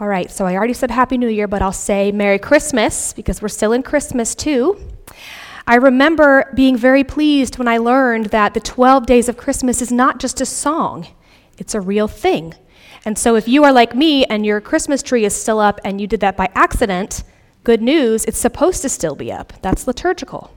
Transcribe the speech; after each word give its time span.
All 0.00 0.08
right, 0.08 0.30
so 0.30 0.46
I 0.46 0.56
already 0.56 0.72
said 0.72 0.90
Happy 0.90 1.18
New 1.18 1.28
Year, 1.28 1.46
but 1.46 1.60
I'll 1.60 1.72
say 1.72 2.10
Merry 2.10 2.38
Christmas 2.38 3.12
because 3.12 3.42
we're 3.42 3.48
still 3.48 3.74
in 3.74 3.82
Christmas 3.82 4.34
too. 4.34 4.80
I 5.66 5.74
remember 5.74 6.50
being 6.54 6.78
very 6.78 7.04
pleased 7.04 7.58
when 7.58 7.68
I 7.68 7.76
learned 7.76 8.26
that 8.26 8.54
the 8.54 8.60
12 8.60 9.04
days 9.04 9.28
of 9.28 9.36
Christmas 9.36 9.82
is 9.82 9.92
not 9.92 10.18
just 10.18 10.40
a 10.40 10.46
song, 10.46 11.06
it's 11.58 11.74
a 11.74 11.82
real 11.82 12.08
thing. 12.08 12.54
And 13.04 13.18
so 13.18 13.36
if 13.36 13.46
you 13.46 13.62
are 13.64 13.72
like 13.72 13.94
me 13.94 14.24
and 14.24 14.46
your 14.46 14.62
Christmas 14.62 15.02
tree 15.02 15.26
is 15.26 15.38
still 15.38 15.58
up 15.58 15.78
and 15.84 16.00
you 16.00 16.06
did 16.06 16.20
that 16.20 16.34
by 16.34 16.48
accident, 16.54 17.22
good 17.62 17.82
news, 17.82 18.24
it's 18.24 18.38
supposed 18.38 18.80
to 18.80 18.88
still 18.88 19.14
be 19.14 19.30
up. 19.30 19.52
That's 19.60 19.86
liturgical. 19.86 20.50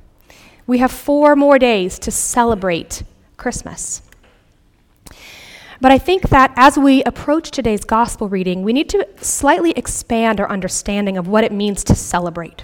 We 0.67 0.77
have 0.77 0.91
four 0.91 1.35
more 1.35 1.59
days 1.59 1.99
to 1.99 2.11
celebrate 2.11 3.03
Christmas. 3.35 4.02
But 5.81 5.91
I 5.91 5.97
think 5.97 6.29
that 6.29 6.53
as 6.55 6.77
we 6.77 7.03
approach 7.03 7.51
today's 7.51 7.83
gospel 7.83 8.29
reading, 8.29 8.63
we 8.63 8.73
need 8.73 8.89
to 8.89 9.07
slightly 9.17 9.71
expand 9.71 10.39
our 10.39 10.49
understanding 10.49 11.17
of 11.17 11.27
what 11.27 11.43
it 11.43 11.52
means 11.52 11.84
to 11.85 11.95
celebrate. 11.95 12.63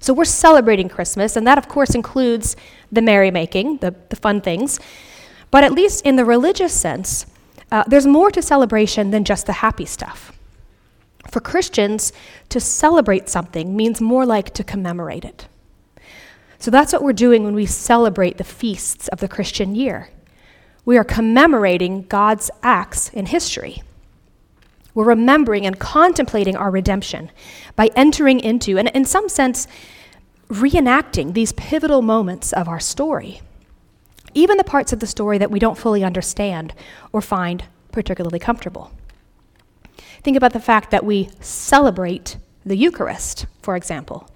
So 0.00 0.12
we're 0.12 0.26
celebrating 0.26 0.88
Christmas, 0.88 1.34
and 1.34 1.46
that, 1.46 1.56
of 1.56 1.68
course, 1.68 1.94
includes 1.94 2.56
the 2.92 3.00
merrymaking, 3.00 3.78
the, 3.78 3.94
the 4.10 4.16
fun 4.16 4.40
things. 4.40 4.78
But 5.50 5.64
at 5.64 5.72
least 5.72 6.04
in 6.04 6.16
the 6.16 6.24
religious 6.24 6.74
sense, 6.74 7.26
uh, 7.72 7.84
there's 7.86 8.06
more 8.06 8.30
to 8.30 8.42
celebration 8.42 9.10
than 9.10 9.24
just 9.24 9.46
the 9.46 9.52
happy 9.54 9.86
stuff. 9.86 10.32
For 11.30 11.40
Christians, 11.40 12.12
to 12.50 12.60
celebrate 12.60 13.28
something 13.28 13.74
means 13.74 14.00
more 14.00 14.26
like 14.26 14.52
to 14.54 14.62
commemorate 14.62 15.24
it. 15.24 15.48
So 16.58 16.70
that's 16.70 16.92
what 16.92 17.02
we're 17.02 17.12
doing 17.12 17.44
when 17.44 17.54
we 17.54 17.66
celebrate 17.66 18.36
the 18.36 18.44
feasts 18.44 19.08
of 19.08 19.20
the 19.20 19.28
Christian 19.28 19.74
year. 19.74 20.10
We 20.84 20.98
are 20.98 21.04
commemorating 21.04 22.02
God's 22.02 22.50
acts 22.62 23.08
in 23.10 23.26
history. 23.26 23.82
We're 24.94 25.04
remembering 25.04 25.66
and 25.66 25.78
contemplating 25.78 26.56
our 26.56 26.70
redemption 26.70 27.30
by 27.74 27.90
entering 27.96 28.38
into, 28.40 28.78
and 28.78 28.88
in 28.88 29.04
some 29.04 29.28
sense, 29.28 29.66
reenacting 30.48 31.32
these 31.32 31.52
pivotal 31.52 32.02
moments 32.02 32.52
of 32.52 32.68
our 32.68 32.78
story, 32.78 33.40
even 34.34 34.56
the 34.56 34.64
parts 34.64 34.92
of 34.92 35.00
the 35.00 35.06
story 35.06 35.38
that 35.38 35.50
we 35.50 35.58
don't 35.58 35.78
fully 35.78 36.04
understand 36.04 36.74
or 37.12 37.20
find 37.20 37.64
particularly 37.90 38.38
comfortable. 38.38 38.92
Think 40.22 40.36
about 40.36 40.52
the 40.52 40.60
fact 40.60 40.90
that 40.90 41.04
we 41.04 41.30
celebrate 41.40 42.36
the 42.64 42.76
Eucharist, 42.76 43.46
for 43.62 43.76
example. 43.76 44.28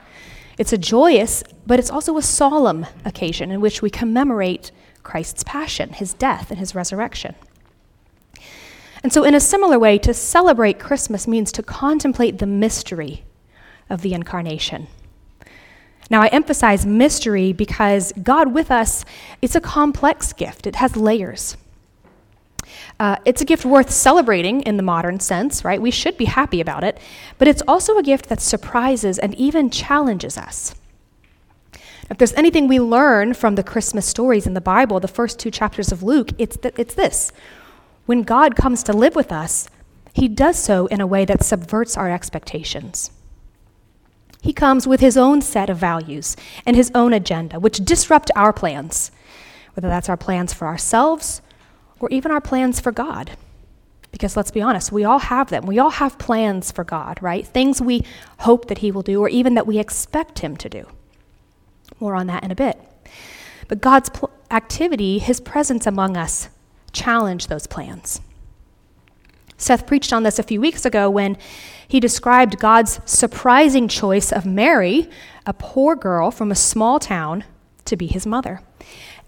It's 0.59 0.73
a 0.73 0.79
joyous, 0.79 1.45
but 1.67 1.79
it's 1.79 1.91
also 1.91 2.17
a 2.17 2.23
solemn 2.23 2.87
occasion 3.05 3.51
in 3.51 3.61
which 3.61 3.81
we 3.81 3.91
commemorate 3.91 4.73
Christ's 5.09 5.43
passion, 5.43 5.95
his 5.95 6.13
death, 6.13 6.51
and 6.51 6.59
his 6.59 6.75
resurrection. 6.75 7.35
And 9.03 9.11
so, 9.11 9.25
in 9.25 9.35
a 9.35 9.41
similar 9.41 9.79
way, 9.79 9.97
to 9.97 10.13
celebrate 10.13 10.79
Christmas 10.79 11.27
means 11.27 11.51
to 11.53 11.63
contemplate 11.63 12.39
the 12.39 12.47
mystery 12.47 13.25
of 13.89 14.03
the 14.03 14.13
incarnation. 14.13 14.87
Now, 16.11 16.21
I 16.21 16.27
emphasize 16.27 16.85
mystery 16.85 17.55
because 17.55 18.13
God 18.23 18.53
with 18.53 18.71
us, 18.71 19.07
it's 19.41 19.55
a 19.55 19.63
complex 19.63 20.35
gift, 20.35 20.67
it 20.67 20.77
has 20.77 20.95
layers. 20.95 21.57
Uh, 23.01 23.17
it's 23.25 23.41
a 23.41 23.47
gift 23.47 23.65
worth 23.65 23.91
celebrating 23.91 24.61
in 24.63 24.77
the 24.77 24.83
modern 24.83 25.21
sense, 25.21 25.65
right? 25.65 25.81
We 25.81 25.91
should 25.91 26.19
be 26.19 26.27
happy 26.27 26.61
about 26.61 26.85
it, 26.85 26.99
but 27.39 27.49
it's 27.49 27.63
also 27.67 27.97
a 27.97 28.03
gift 28.03 28.29
that 28.29 28.43
surprises 28.43 29.19
and 29.19 29.35
even 29.37 29.71
challenges 29.71 30.37
us. 30.37 30.75
If 32.11 32.17
there's 32.17 32.33
anything 32.35 32.69
we 32.69 32.81
learn 32.81 33.35
from 33.35 33.55
the 33.55 33.63
Christmas 33.63 34.07
stories 34.07 34.47
in 34.47 34.55
the 34.55 34.61
Bible, 34.61 34.99
the 34.99 35.09
first 35.09 35.39
two 35.39 35.51
chapters 35.51 35.93
of 35.93 36.03
Luke, 36.03 36.31
it's, 36.39 36.57
th- 36.57 36.75
it's 36.79 36.95
this. 36.95 37.33
When 38.07 38.23
God 38.23 38.57
comes 38.57 38.83
to 38.85 38.95
live 38.95 39.15
with 39.15 39.31
us, 39.31 39.69
he 40.15 40.29
does 40.29 40.59
so 40.59 40.87
in 40.87 41.01
a 41.01 41.07
way 41.07 41.25
that 41.27 41.45
subverts 41.45 41.97
our 41.97 42.11
expectations. 42.11 43.11
He 44.41 44.53
comes 44.53 44.87
with 44.87 45.01
his 45.01 45.17
own 45.17 45.43
set 45.43 45.69
of 45.69 45.77
values 45.77 46.37
and 46.65 46.75
his 46.77 46.91
own 46.95 47.13
agenda, 47.13 47.61
which 47.61 47.85
disrupt 47.85 48.31
our 48.35 48.53
plans, 48.53 49.11
whether 49.75 49.89
that's 49.89 50.09
our 50.09 50.17
plans 50.17 50.55
for 50.55 50.67
ourselves 50.67 51.43
or 52.01 52.09
even 52.11 52.31
our 52.31 52.41
plans 52.41 52.81
for 52.81 52.93
God. 52.93 53.33
Because 54.11 54.37
let's 54.37 54.51
be 54.51 54.63
honest, 54.63 54.91
we 54.91 55.05
all 55.05 55.19
have 55.19 55.51
them. 55.51 55.67
We 55.67 55.79
all 55.79 55.91
have 55.91 56.19
plans 56.19 56.73
for 56.73 56.85
God, 56.85 57.19
right? 57.21 57.47
Things 57.47 57.83
we 57.83 58.05
hope 58.39 58.69
that 58.69 58.79
he 58.79 58.91
will 58.91 59.03
do 59.03 59.21
or 59.21 59.29
even 59.29 59.55
that 59.55 59.67
we 59.67 59.79
expect 59.79 60.39
him 60.39 60.57
to 60.57 60.69
do. 60.69 60.87
More 62.01 62.15
on 62.15 62.27
that 62.29 62.45
in 62.45 62.51
a 62.51 62.55
bit. 62.55 62.79
But 63.69 63.81
God's 63.81 64.09
pl- 64.09 64.31
activity, 64.51 65.19
his 65.19 65.41
presence 65.41 65.87
among 65.87 66.17
us, 66.17 66.49
challenge 66.93 67.47
those 67.47 67.67
plans. 67.67 68.21
Seth 69.57 69.87
preached 69.87 70.13
on 70.13 70.23
this 70.23 70.39
a 70.39 70.45
few 70.45 70.61
weeks 70.61 70.85
ago 70.85 71.11
when 71.11 71.37
he 71.89 72.01
described 72.01 72.61
God's 72.61 73.01
surprising 73.05 73.89
choice 73.89 74.33
of 74.33 74.47
Mary, 74.47 75.11
a 75.45 75.53
poor 75.53 75.97
girl 75.97 76.31
from 76.31 76.53
a 76.53 76.57
small 76.57 76.99
town, 77.01 77.45
to 77.85 77.97
be 77.97 78.07
his 78.07 78.27
mother, 78.27 78.61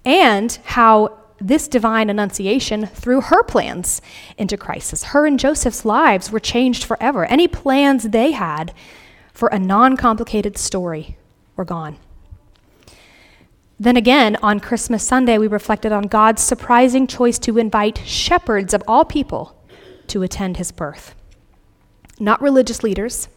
and 0.04 0.58
how 0.64 1.18
this 1.40 1.66
divine 1.66 2.10
annunciation 2.10 2.86
threw 2.86 3.22
her 3.22 3.42
plans 3.42 4.02
into 4.36 4.56
crisis. 4.56 5.04
Her 5.04 5.26
and 5.26 5.38
Joseph's 5.38 5.84
lives 5.84 6.30
were 6.30 6.38
changed 6.38 6.84
forever. 6.84 7.24
Any 7.24 7.48
plans 7.48 8.10
they 8.10 8.32
had 8.32 8.74
for 9.32 9.48
a 9.48 9.58
non 9.58 9.96
complicated 9.96 10.58
story 10.58 11.16
were 11.56 11.64
gone. 11.64 11.96
Then 13.80 13.96
again, 13.96 14.36
on 14.42 14.60
Christmas 14.60 15.02
Sunday, 15.02 15.38
we 15.38 15.46
reflected 15.46 15.90
on 15.90 16.02
God's 16.02 16.42
surprising 16.42 17.06
choice 17.06 17.38
to 17.38 17.56
invite 17.56 17.96
shepherds 18.04 18.74
of 18.74 18.82
all 18.86 19.06
people 19.06 19.56
to 20.08 20.22
attend 20.22 20.58
his 20.58 20.70
birth. 20.70 21.14
Not 22.18 22.42
religious 22.42 22.82
leaders, 22.82 23.28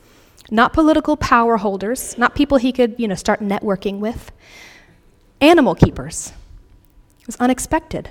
not 0.52 0.74
political 0.74 1.16
power 1.16 1.56
holders, 1.56 2.18
not 2.18 2.36
people 2.36 2.58
he 2.58 2.74
could, 2.74 2.94
you 2.98 3.08
know, 3.08 3.16
start 3.16 3.40
networking 3.40 4.00
with, 4.00 4.34
animal 5.40 5.76
keepers. 5.76 6.34
It 7.22 7.28
was 7.28 7.38
unexpected. 7.38 8.10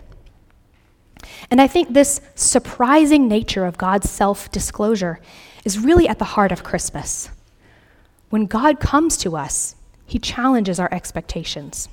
And 1.50 1.60
I 1.60 1.66
think 1.66 1.92
this 1.92 2.22
surprising 2.34 3.28
nature 3.28 3.66
of 3.66 3.76
God's 3.76 4.08
self 4.08 4.50
disclosure 4.50 5.20
is 5.66 5.78
really 5.78 6.08
at 6.08 6.18
the 6.18 6.24
heart 6.24 6.50
of 6.50 6.64
Christmas. 6.64 7.28
When 8.30 8.46
God 8.46 8.80
comes 8.80 9.18
to 9.18 9.36
us, 9.36 9.76
he 10.06 10.18
challenges 10.18 10.80
our 10.80 10.88
expectations. 10.90 11.90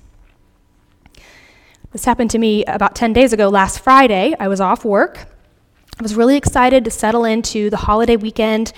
This 1.91 2.05
happened 2.05 2.29
to 2.31 2.37
me 2.37 2.63
about 2.65 2.93
10 2.93 3.13
days 3.13 3.33
ago. 3.33 3.49
Last 3.49 3.79
Friday, 3.79 4.35
I 4.39 4.47
was 4.47 4.61
off 4.61 4.85
work. 4.85 5.25
I 5.99 6.03
was 6.03 6.13
really 6.13 6.37
excited 6.37 6.85
to 6.85 6.91
settle 6.91 7.25
into 7.25 7.71
the 7.71 7.77
holiday 7.77 8.15
weekend. 8.15 8.73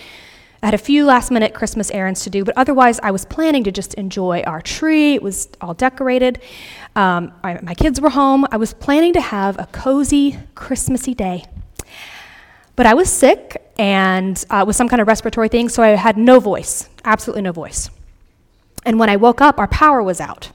I 0.64 0.68
had 0.68 0.74
a 0.74 0.78
few 0.78 1.06
last 1.06 1.30
minute 1.30 1.54
Christmas 1.54 1.92
errands 1.92 2.24
to 2.24 2.30
do, 2.30 2.46
but 2.46 2.56
otherwise, 2.58 3.02
I 3.04 3.12
was 3.12 3.26
planning 3.26 3.66
to 3.66 3.72
just 3.72 3.96
enjoy 3.96 4.44
our 4.44 4.62
tree. 4.62 5.16
It 5.16 5.22
was 5.22 5.50
all 5.60 5.74
decorated. 5.74 6.42
Um, 6.96 7.34
my, 7.44 7.60
my 7.62 7.74
kids 7.74 8.00
were 8.00 8.12
home. 8.12 8.46
I 8.50 8.56
was 8.56 8.74
planning 8.74 9.12
to 9.14 9.22
have 9.22 9.60
a 9.60 9.66
cozy, 9.74 10.40
Christmassy 10.56 11.14
day. 11.14 11.44
But 12.78 12.86
I 12.86 12.94
was 12.94 13.12
sick 13.12 13.74
and 13.78 14.42
uh, 14.50 14.64
with 14.66 14.78
some 14.78 14.88
kind 14.88 15.02
of 15.02 15.08
respiratory 15.10 15.50
thing, 15.50 15.68
so 15.68 15.84
I 15.84 15.90
had 15.90 16.18
no 16.18 16.40
voice, 16.40 16.88
absolutely 17.04 17.42
no 17.42 17.52
voice. 17.52 17.90
And 18.86 18.98
when 19.00 19.10
I 19.10 19.18
woke 19.18 19.42
up, 19.42 19.60
our 19.60 19.68
power 19.68 20.02
was 20.02 20.22
out. 20.22 20.52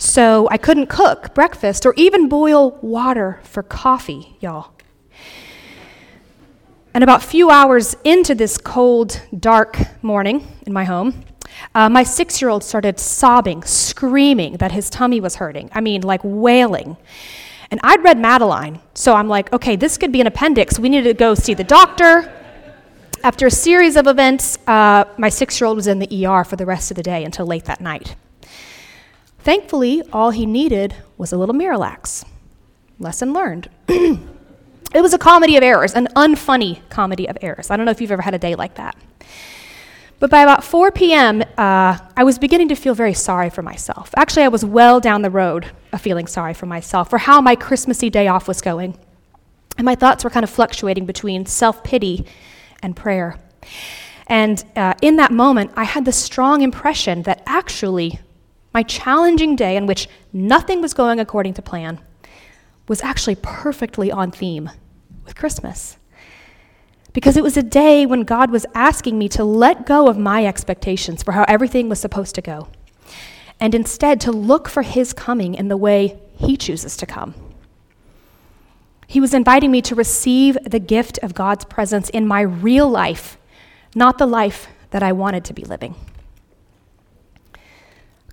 So 0.00 0.48
I 0.50 0.56
couldn't 0.56 0.86
cook 0.86 1.34
breakfast 1.34 1.84
or 1.84 1.92
even 1.94 2.30
boil 2.30 2.70
water 2.80 3.38
for 3.42 3.62
coffee, 3.62 4.34
y'all. 4.40 4.72
And 6.94 7.04
about 7.04 7.22
a 7.22 7.26
few 7.26 7.50
hours 7.50 7.94
into 8.02 8.34
this 8.34 8.56
cold, 8.56 9.20
dark 9.38 9.78
morning 10.02 10.56
in 10.66 10.72
my 10.72 10.84
home, 10.84 11.22
uh, 11.74 11.90
my 11.90 12.02
six 12.02 12.40
year 12.40 12.48
old 12.48 12.64
started 12.64 12.98
sobbing, 12.98 13.62
screaming 13.62 14.54
that 14.54 14.72
his 14.72 14.88
tummy 14.88 15.20
was 15.20 15.36
hurting. 15.36 15.68
I 15.74 15.82
mean, 15.82 16.00
like 16.00 16.22
wailing. 16.24 16.96
And 17.70 17.78
I'd 17.82 18.02
read 18.02 18.18
Madeline, 18.18 18.80
so 18.94 19.12
I'm 19.12 19.28
like, 19.28 19.52
okay, 19.52 19.76
this 19.76 19.98
could 19.98 20.12
be 20.12 20.22
an 20.22 20.26
appendix. 20.26 20.78
We 20.78 20.88
need 20.88 21.04
to 21.04 21.12
go 21.12 21.34
see 21.34 21.52
the 21.52 21.62
doctor. 21.62 22.32
After 23.22 23.48
a 23.48 23.50
series 23.50 23.96
of 23.96 24.06
events, 24.06 24.56
uh, 24.66 25.04
my 25.18 25.28
six 25.28 25.60
year 25.60 25.68
old 25.68 25.76
was 25.76 25.88
in 25.88 25.98
the 25.98 26.26
ER 26.26 26.42
for 26.42 26.56
the 26.56 26.64
rest 26.64 26.90
of 26.90 26.96
the 26.96 27.02
day 27.02 27.22
until 27.22 27.44
late 27.44 27.66
that 27.66 27.82
night. 27.82 28.16
Thankfully, 29.42 30.02
all 30.12 30.30
he 30.30 30.44
needed 30.46 30.94
was 31.16 31.32
a 31.32 31.38
little 31.38 31.54
Miralax. 31.54 32.24
Lesson 32.98 33.32
learned. 33.32 33.70
it 33.88 34.20
was 34.94 35.14
a 35.14 35.18
comedy 35.18 35.56
of 35.56 35.62
errors, 35.62 35.94
an 35.94 36.08
unfunny 36.14 36.86
comedy 36.90 37.26
of 37.26 37.38
errors. 37.40 37.70
I 37.70 37.76
don't 37.76 37.86
know 37.86 37.92
if 37.92 38.00
you've 38.00 38.12
ever 38.12 38.22
had 38.22 38.34
a 38.34 38.38
day 38.38 38.54
like 38.54 38.74
that. 38.74 38.96
But 40.18 40.30
by 40.30 40.42
about 40.42 40.62
4 40.62 40.92
p.m., 40.92 41.42
uh, 41.56 41.96
I 42.14 42.24
was 42.24 42.38
beginning 42.38 42.68
to 42.68 42.74
feel 42.74 42.94
very 42.94 43.14
sorry 43.14 43.48
for 43.48 43.62
myself. 43.62 44.10
Actually, 44.18 44.42
I 44.42 44.48
was 44.48 44.62
well 44.62 45.00
down 45.00 45.22
the 45.22 45.30
road 45.30 45.70
of 45.94 46.02
feeling 46.02 46.26
sorry 46.26 46.52
for 46.52 46.66
myself 46.66 47.08
for 47.08 47.16
how 47.16 47.40
my 47.40 47.56
Christmassy 47.56 48.10
day 48.10 48.28
off 48.28 48.46
was 48.46 48.60
going. 48.60 48.98
And 49.78 49.86
my 49.86 49.94
thoughts 49.94 50.22
were 50.22 50.30
kind 50.30 50.44
of 50.44 50.50
fluctuating 50.50 51.06
between 51.06 51.46
self 51.46 51.82
pity 51.82 52.26
and 52.82 52.94
prayer. 52.94 53.38
And 54.26 54.62
uh, 54.76 54.92
in 55.00 55.16
that 55.16 55.32
moment, 55.32 55.72
I 55.74 55.84
had 55.84 56.04
the 56.04 56.12
strong 56.12 56.60
impression 56.60 57.22
that 57.22 57.42
actually 57.46 58.20
my 58.72 58.82
challenging 58.82 59.56
day, 59.56 59.76
in 59.76 59.86
which 59.86 60.08
nothing 60.32 60.80
was 60.80 60.94
going 60.94 61.18
according 61.18 61.54
to 61.54 61.62
plan, 61.62 62.00
was 62.88 63.02
actually 63.02 63.36
perfectly 63.36 64.10
on 64.12 64.30
theme 64.30 64.70
with 65.24 65.34
Christmas. 65.34 65.96
because 67.12 67.36
it 67.36 67.42
was 67.42 67.56
a 67.56 67.62
day 67.62 68.06
when 68.06 68.22
God 68.22 68.50
was 68.50 68.66
asking 68.74 69.18
me 69.18 69.28
to 69.30 69.44
let 69.44 69.86
go 69.86 70.08
of 70.08 70.18
my 70.18 70.46
expectations 70.46 71.22
for 71.22 71.32
how 71.32 71.44
everything 71.48 71.88
was 71.88 72.00
supposed 72.00 72.34
to 72.36 72.42
go, 72.42 72.68
and 73.58 73.74
instead 73.74 74.20
to 74.22 74.32
look 74.32 74.68
for 74.68 74.82
His 74.82 75.12
coming 75.12 75.54
in 75.54 75.68
the 75.68 75.76
way 75.76 76.20
He 76.36 76.56
chooses 76.56 76.96
to 76.98 77.06
come. 77.06 77.34
He 79.06 79.20
was 79.20 79.34
inviting 79.34 79.72
me 79.72 79.82
to 79.82 79.94
receive 79.94 80.56
the 80.64 80.78
gift 80.78 81.18
of 81.22 81.34
God's 81.34 81.64
presence 81.64 82.08
in 82.10 82.28
my 82.28 82.42
real 82.42 82.88
life, 82.88 83.38
not 83.94 84.18
the 84.18 84.26
life 84.26 84.68
that 84.90 85.02
I 85.02 85.12
wanted 85.12 85.44
to 85.46 85.52
be 85.52 85.64
living. 85.64 85.96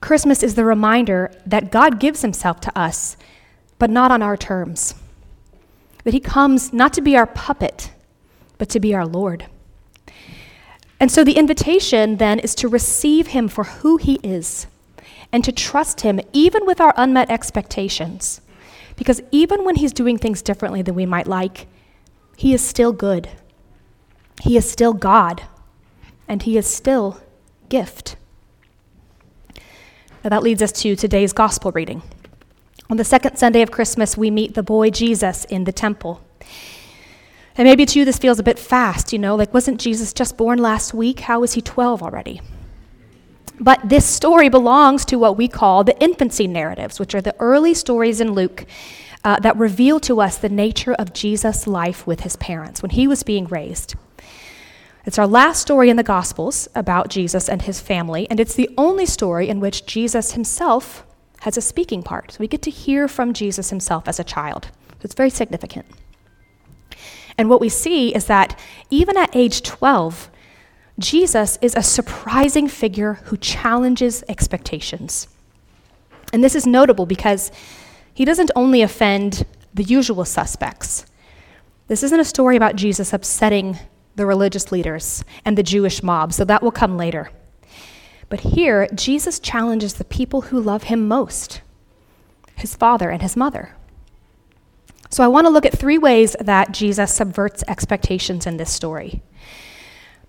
Christmas 0.02 0.44
is 0.44 0.56
the 0.56 0.66
reminder 0.66 1.32
that 1.46 1.72
God 1.72 2.00
gives 2.00 2.22
Himself 2.22 2.60
to 2.62 2.78
us, 2.78 3.18
but 3.80 3.90
not 3.90 4.12
on 4.12 4.22
our 4.22 4.38
terms. 4.38 4.96
That 6.04 6.14
He 6.14 6.20
comes 6.20 6.72
not 6.72 6.94
to 6.94 7.02
be 7.02 7.18
our 7.18 7.28
puppet 7.28 7.92
but 8.58 8.70
to 8.70 8.80
be 8.80 8.94
our 8.94 9.06
Lord. 9.06 9.46
And 11.00 11.12
so 11.12 11.24
the 11.24 11.38
invitation 11.38 12.18
then 12.18 12.40
is 12.40 12.56
to 12.56 12.68
receive 12.68 13.28
him 13.28 13.48
for 13.48 13.64
who 13.66 13.98
he 13.98 14.20
is 14.24 14.68
and 15.32 15.44
to 15.44 15.52
trust 15.52 16.02
him 16.02 16.20
even 16.34 16.66
with 16.66 16.82
our 16.82 16.94
unmet 16.98 17.30
expectations. 17.30 18.42
Because 18.96 19.22
even 19.32 19.64
when 19.64 19.76
he's 19.76 19.94
doing 19.94 20.18
things 20.18 20.42
differently 20.42 20.82
than 20.82 20.96
we 20.96 21.06
might 21.06 21.28
like, 21.28 21.68
he 22.36 22.54
is 22.54 22.62
still 22.62 22.92
good. 22.92 23.30
He 24.42 24.58
is 24.58 24.70
still 24.70 24.94
God, 24.94 25.44
and 26.28 26.44
he 26.44 26.58
is 26.58 26.68
still 26.68 27.20
gift. 27.70 28.16
Now 30.28 30.36
that 30.36 30.44
leads 30.44 30.62
us 30.62 30.74
to 30.82 30.94
today's 30.98 31.32
gospel 31.32 31.72
reading. 31.72 32.02
On 32.90 32.98
the 32.98 33.06
second 33.06 33.38
Sunday 33.38 33.62
of 33.62 33.72
Christmas, 33.72 34.18
we 34.18 34.30
meet 34.30 34.56
the 34.56 34.62
boy 34.62 34.90
Jesus 34.90 35.46
in 35.46 35.64
the 35.64 35.72
temple. 35.72 36.22
And 37.56 37.66
maybe 37.66 37.86
to 37.86 38.00
you 38.00 38.04
this 38.04 38.18
feels 38.18 38.38
a 38.38 38.44
bit 38.44 38.60
fast, 38.60 39.14
you 39.14 39.20
know, 39.20 39.38
like 39.38 39.54
wasn't 39.54 39.80
Jesus 39.80 40.12
just 40.12 40.36
born 40.36 40.60
last 40.60 40.94
week? 40.94 41.22
How 41.22 41.44
is 41.44 41.54
he 41.54 41.62
12 41.62 42.04
already? 42.04 42.42
But 43.58 43.88
this 43.88 44.06
story 44.06 44.50
belongs 44.50 45.06
to 45.06 45.16
what 45.16 45.38
we 45.38 45.48
call 45.48 45.86
the 45.86 45.98
infancy 46.04 46.46
narratives, 46.46 47.00
which 47.00 47.16
are 47.16 47.22
the 47.22 47.36
early 47.40 47.74
stories 47.74 48.20
in 48.20 48.34
Luke 48.34 48.66
uh, 49.24 49.40
that 49.40 49.56
reveal 49.56 49.98
to 50.02 50.20
us 50.20 50.36
the 50.36 50.50
nature 50.50 50.94
of 50.96 51.14
Jesus' 51.14 51.68
life 51.68 52.06
with 52.06 52.20
his 52.24 52.36
parents 52.36 52.82
when 52.82 52.92
he 52.92 53.08
was 53.08 53.24
being 53.24 53.46
raised. 53.46 53.96
It's 55.08 55.18
our 55.18 55.26
last 55.26 55.62
story 55.62 55.90
in 55.90 55.96
the 55.96 56.04
Gospels 56.04 56.68
about 56.76 57.08
Jesus 57.08 57.48
and 57.48 57.62
his 57.62 57.80
family, 57.80 58.28
and 58.30 58.42
it's 58.42 58.56
the 58.56 58.70
only 58.78 59.06
story 59.06 59.48
in 59.48 59.62
which 59.62 59.86
Jesus 59.86 60.34
himself 60.34 61.06
has 61.40 61.56
a 61.56 61.62
speaking 61.62 62.04
part. 62.04 62.34
So 62.34 62.40
we 62.42 62.48
get 62.50 62.62
to 62.64 62.70
hear 62.70 63.08
from 63.08 63.32
Jesus 63.32 63.70
himself 63.70 64.10
as 64.10 64.20
a 64.20 64.26
child. 64.26 64.66
So 64.66 65.04
it's 65.04 65.16
very 65.16 65.30
significant. 65.30 65.86
And 67.38 67.50
what 67.50 67.62
we 67.62 67.70
see 67.70 68.14
is 68.14 68.26
that 68.26 68.60
even 68.90 69.16
at 69.16 69.34
age 69.34 69.62
12, 69.62 70.30
Jesus 71.00 71.58
is 71.62 71.74
a 71.74 71.82
surprising 71.82 72.68
figure 72.68 73.14
who 73.26 73.38
challenges 73.38 74.26
expectations. 74.28 75.30
And 76.34 76.44
this 76.44 76.54
is 76.54 76.68
notable 76.68 77.06
because 77.06 77.50
he 78.14 78.26
doesn't 78.26 78.52
only 78.58 78.82
offend 78.82 79.46
the 79.74 79.84
usual 79.84 80.26
suspects. 80.26 81.06
This 81.88 82.04
isn't 82.04 82.20
a 82.20 82.26
story 82.26 82.58
about 82.58 82.76
Jesus 82.76 83.14
upsetting 83.14 83.78
the 84.18 84.26
religious 84.26 84.72
leaders 84.72 85.24
and 85.46 85.58
the 85.58 85.64
Jewish 85.64 86.04
mob, 86.04 86.34
so 86.34 86.44
that 86.44 86.62
will 86.62 86.72
come 86.72 86.98
later. 86.98 87.32
But 88.30 88.42
here, 88.42 88.88
Jesus 88.94 89.40
challenges 89.40 89.94
the 89.94 90.04
people 90.04 90.42
who 90.42 90.60
love 90.60 90.84
him 90.84 91.08
most 91.08 91.62
his 92.56 92.76
father 92.76 93.12
and 93.12 93.22
his 93.22 93.38
mother. 93.38 93.76
So 95.12 95.24
I 95.24 95.28
want 95.28 95.46
to 95.46 95.50
look 95.50 95.66
at 95.66 95.78
three 95.78 96.00
ways 96.00 96.36
that 96.40 96.72
Jesus 96.72 97.14
subverts 97.14 97.64
expectations 97.68 98.48
in 98.48 98.58
this 98.58 98.74
story. 98.74 99.22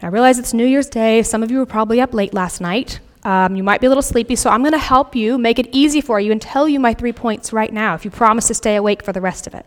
I 0.03 0.09
realize 0.09 0.39
it's 0.39 0.53
New 0.53 0.67
Year's 0.67 0.89
Day. 0.91 1.23
Some 1.23 1.43
of 1.43 1.51
you 1.51 1.57
were 1.57 1.67
probably 1.67 2.03
up 2.03 2.13
late 2.13 2.35
last 2.35 2.61
night. 2.61 3.01
Um, 3.25 3.57
you 3.57 3.65
might 3.65 3.81
be 3.81 3.87
a 3.87 3.91
little 3.91 4.03
sleepy, 4.03 4.37
so 4.37 4.51
I'm 4.51 4.61
going 4.61 4.73
to 4.73 4.79
help 4.79 5.17
you, 5.17 5.39
make 5.39 5.59
it 5.59 5.69
easy 5.73 6.01
for 6.01 6.21
you, 6.21 6.31
and 6.31 6.41
tell 6.41 6.69
you 6.69 6.79
my 6.79 6.95
three 6.95 7.13
points 7.13 7.53
right 7.53 7.73
now 7.73 7.95
if 7.95 8.05
you 8.05 8.11
promise 8.11 8.47
to 8.49 8.55
stay 8.55 8.77
awake 8.77 9.03
for 9.03 9.13
the 9.13 9.21
rest 9.21 9.47
of 9.47 9.55
it. 9.55 9.67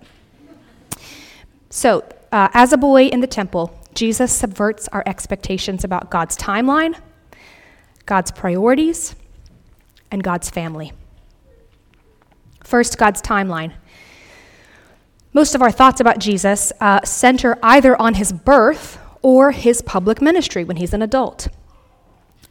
So, 1.70 2.06
uh, 2.32 2.48
as 2.54 2.72
a 2.72 2.78
boy 2.78 3.08
in 3.08 3.20
the 3.20 3.28
temple, 3.28 3.78
Jesus 3.94 4.32
subverts 4.32 4.88
our 4.90 5.04
expectations 5.06 5.84
about 5.84 6.10
God's 6.10 6.38
timeline, 6.38 6.98
God's 8.06 8.32
priorities, 8.32 9.16
and 10.12 10.24
God's 10.24 10.50
family. 10.50 10.92
First, 12.64 12.98
God's 12.98 13.22
timeline. 13.22 13.74
Most 15.34 15.56
of 15.56 15.62
our 15.62 15.72
thoughts 15.72 16.00
about 16.00 16.20
Jesus 16.20 16.72
uh, 16.80 17.02
center 17.04 17.58
either 17.64 18.00
on 18.00 18.16
his 18.16 18.34
birth 18.34 18.98
or 19.22 19.52
his 19.52 19.82
public 19.82 20.22
ministry 20.22 20.64
when 20.64 20.78
he's 20.78 20.94
an 20.94 21.02
adult. 21.02 21.48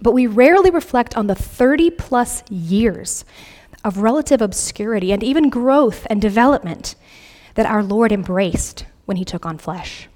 But 0.01 0.13
we 0.13 0.27
rarely 0.27 0.71
reflect 0.71 1.17
on 1.17 1.27
the 1.27 1.35
30 1.35 1.91
plus 1.91 2.43
years 2.51 3.25
of 3.85 3.99
relative 3.99 4.41
obscurity 4.43 5.13
and 5.13 5.23
even 5.23 5.51
growth 5.51 6.07
and 6.11 6.21
development 6.21 6.95
that 7.55 7.67
our 7.67 7.83
Lord 7.83 8.13
embraced 8.13 8.87
when 9.05 9.17
he 9.17 9.25
took 9.25 9.45
on 9.45 9.59
flesh. 9.59 10.09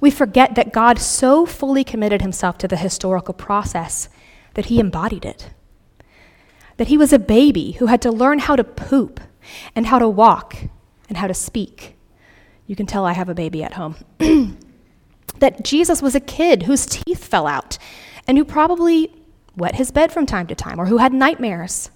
We 0.00 0.10
forget 0.10 0.54
that 0.54 0.72
God 0.72 0.98
so 0.98 1.46
fully 1.46 1.84
committed 1.84 2.22
himself 2.22 2.58
to 2.58 2.68
the 2.68 2.76
historical 2.76 3.34
process 3.34 4.08
that 4.54 4.66
he 4.66 4.80
embodied 4.80 5.24
it. 5.24 5.50
That 6.76 6.88
he 6.88 6.96
was 6.96 7.12
a 7.12 7.18
baby 7.18 7.72
who 7.72 7.86
had 7.86 8.00
to 8.02 8.12
learn 8.12 8.38
how 8.38 8.56
to 8.56 8.64
poop 8.64 9.20
and 9.74 9.86
how 9.86 9.98
to 9.98 10.08
walk 10.08 10.56
and 11.08 11.18
how 11.18 11.26
to 11.26 11.34
speak. 11.34 11.96
You 12.66 12.76
can 12.76 12.86
tell 12.86 13.04
I 13.04 13.12
have 13.12 13.28
a 13.28 13.34
baby 13.34 13.64
at 13.64 13.74
home. 13.74 13.96
that 15.38 15.64
Jesus 15.64 16.02
was 16.02 16.14
a 16.14 16.20
kid 16.20 16.64
whose 16.64 16.86
teeth 16.86 17.24
fell 17.24 17.46
out 17.46 17.78
and 18.26 18.38
who 18.38 18.44
probably 18.44 19.12
wet 19.56 19.74
his 19.74 19.90
bed 19.90 20.12
from 20.12 20.26
time 20.26 20.46
to 20.46 20.54
time 20.54 20.80
or 20.80 20.86
who 20.86 20.98
had 20.98 21.12
nightmares. 21.12 21.90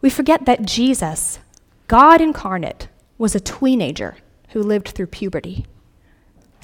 We 0.00 0.10
forget 0.10 0.44
that 0.44 0.64
Jesus, 0.64 1.40
God 1.88 2.20
incarnate, 2.20 2.88
was 3.18 3.34
a 3.34 3.40
teenager 3.40 4.16
who 4.50 4.62
lived 4.62 4.88
through 4.88 5.06
puberty. 5.06 5.66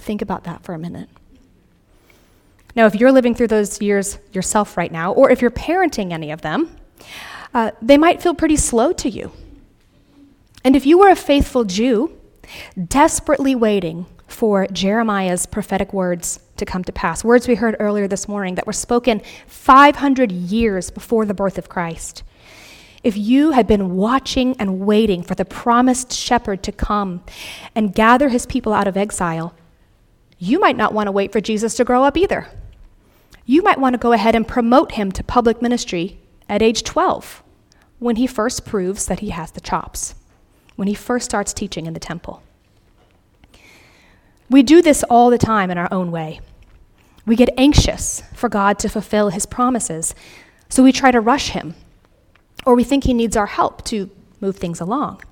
Think 0.03 0.21
about 0.21 0.45
that 0.45 0.65
for 0.65 0.75
a 0.75 0.79
minute. 0.79 1.09
Now, 2.75 2.87
if 2.87 2.97
you're 2.97 3.13
living 3.13 3.37
through 3.37 3.49
those 3.49 3.81
years 3.81 4.19
yourself 4.33 4.77
right 4.77 4.91
now, 4.91 5.13
or 5.13 5.31
if 5.31 5.41
you're 5.41 5.51
parenting 5.51 6.11
any 6.13 6.33
of 6.33 6.43
them, 6.43 6.75
uh, 7.55 7.71
they 7.81 7.97
might 7.97 8.21
feel 8.21 8.35
pretty 8.35 8.57
slow 8.57 8.93
to 8.95 9.09
you. 9.09 9.31
And 10.65 10.75
if 10.75 10.87
you 10.87 10.99
were 10.99 11.09
a 11.09 11.17
faithful 11.17 11.65
Jew, 11.65 12.19
desperately 12.89 13.55
waiting 13.55 14.07
for 14.27 14.67
Jeremiah's 14.73 15.47
prophetic 15.47 15.93
words 15.93 16.41
to 16.57 16.65
come 16.65 16.83
to 16.85 16.93
pass, 16.93 17.23
words 17.23 17.47
we 17.47 17.55
heard 17.55 17.77
earlier 17.79 18.09
this 18.09 18.27
morning 18.27 18.57
that 18.57 18.67
were 18.67 18.73
spoken 18.73 19.23
500 19.47 20.33
years 20.33 20.91
before 20.91 21.27
the 21.27 21.35
birth 21.35 21.59
of 21.59 21.69
Christ, 21.69 22.25
if 23.05 23.17
you 23.17 23.53
had 23.53 23.69
been 23.69 23.95
watching 23.95 24.57
and 24.59 24.81
waiting 24.81 25.23
for 25.23 25.37
the 25.37 25.45
promised 25.45 26.13
shepherd 26.13 26.65
to 26.65 26.73
come 26.73 27.23
and 27.75 27.95
gather 27.95 28.31
his 28.31 28.47
people 28.47 28.73
out 28.73 28.89
of 28.89 28.97
exile, 28.97 29.55
you 30.43 30.59
might 30.59 30.77
not 30.77 30.93
want 30.93 31.07
to 31.07 31.13
wait 31.13 31.31
for 31.31 31.41
Jesus 31.41 31.75
to 31.75 31.85
grow 31.85 32.03
up 32.03 32.17
either. 32.17 32.49
You 33.47 33.63
might 33.63 33.79
want 33.79 33.95
to 33.95 33.99
go 33.99 34.11
ahead 34.11 34.35
and 34.35 34.47
promote 34.47 34.93
him 34.93 35.13
to 35.13 35.23
public 35.23 35.63
ministry 35.63 36.19
at 36.49 36.63
age 36.63 36.83
12 36.83 37.45
when 38.01 38.17
he 38.17 38.27
first 38.27 38.67
proves 38.67 39.07
that 39.07 39.21
he 39.21 39.31
has 39.31 39.53
the 39.53 39.61
chops 39.61 40.17
when 40.75 40.89
he 40.89 40.95
first 40.95 41.27
starts 41.27 41.53
teaching 41.53 41.87
in 41.87 41.95
the 41.95 42.01
temple. 42.01 42.43
We 44.51 44.65
do 44.65 44.83
this 44.83 45.05
all 45.05 45.31
the 45.31 45.39
time 45.39 45.71
in 45.71 45.79
our 45.79 45.87
own 45.93 46.11
way. 46.11 46.41
We 47.25 47.37
get 47.37 47.51
anxious 47.57 48.25
for 48.35 48.49
God 48.49 48.81
to 48.81 48.89
fulfill 48.89 49.29
his 49.29 49.47
promises, 49.47 50.13
so 50.69 50.83
we 50.83 50.91
try 50.91 51.13
to 51.13 51.21
rush 51.21 51.51
him, 51.51 51.77
or 52.67 52.75
we 52.75 52.83
think 52.83 53.05
he 53.05 53.15
needs 53.15 53.37
our 53.37 53.47
help 53.47 53.85
to 53.85 54.11
move 54.41 54.57
things 54.57 54.81
along. 54.81 55.23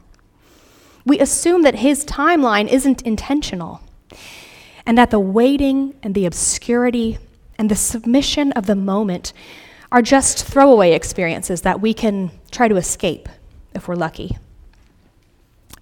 We 1.05 1.19
assume 1.19 1.63
that 1.63 1.77
his 1.77 2.05
timeline 2.05 2.69
isn't 2.69 3.03
intentional, 3.03 3.81
and 4.87 4.97
that 4.99 5.11
the 5.11 5.21
waiting 5.21 5.95
and 6.03 6.15
the 6.15 6.27
obscurity 6.27 7.19
and 7.59 7.71
the 7.71 7.77
submission 7.77 8.53
of 8.53 8.67
the 8.67 8.75
moment 8.75 9.33
are 9.93 10.03
just 10.03 10.45
throwaway 10.45 10.93
experiences 10.93 11.63
that 11.63 11.81
we 11.81 11.93
can 11.93 12.31
try 12.51 12.69
to 12.69 12.77
escape 12.77 13.29
if 13.75 13.89
we're 13.89 13.97
lucky. 13.97 14.37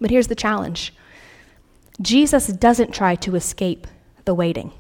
But 0.00 0.10
here's 0.10 0.28
the 0.28 0.34
challenge 0.34 0.94
Jesus 2.00 2.46
doesn't 2.46 2.94
try 2.94 3.16
to 3.16 3.34
escape 3.34 3.86
the 4.24 4.34
waiting. 4.34 4.72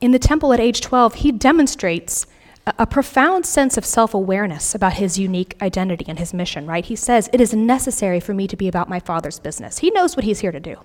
In 0.00 0.10
the 0.10 0.18
temple 0.18 0.52
at 0.52 0.60
age 0.60 0.82
12, 0.82 1.16
he 1.16 1.32
demonstrates 1.32 2.26
a, 2.66 2.74
a 2.80 2.86
profound 2.86 3.46
sense 3.46 3.78
of 3.78 3.84
self 3.84 4.12
awareness 4.12 4.74
about 4.74 4.94
his 4.94 5.18
unique 5.18 5.56
identity 5.62 6.04
and 6.08 6.18
his 6.18 6.34
mission, 6.34 6.66
right? 6.66 6.84
He 6.84 6.96
says, 6.96 7.30
It 7.32 7.40
is 7.40 7.54
necessary 7.54 8.20
for 8.20 8.34
me 8.34 8.46
to 8.48 8.56
be 8.56 8.68
about 8.68 8.88
my 8.88 9.00
Father's 9.00 9.38
business. 9.38 9.78
He 9.78 9.90
knows 9.90 10.16
what 10.16 10.24
he's 10.24 10.40
here 10.40 10.52
to 10.52 10.60
do. 10.60 10.76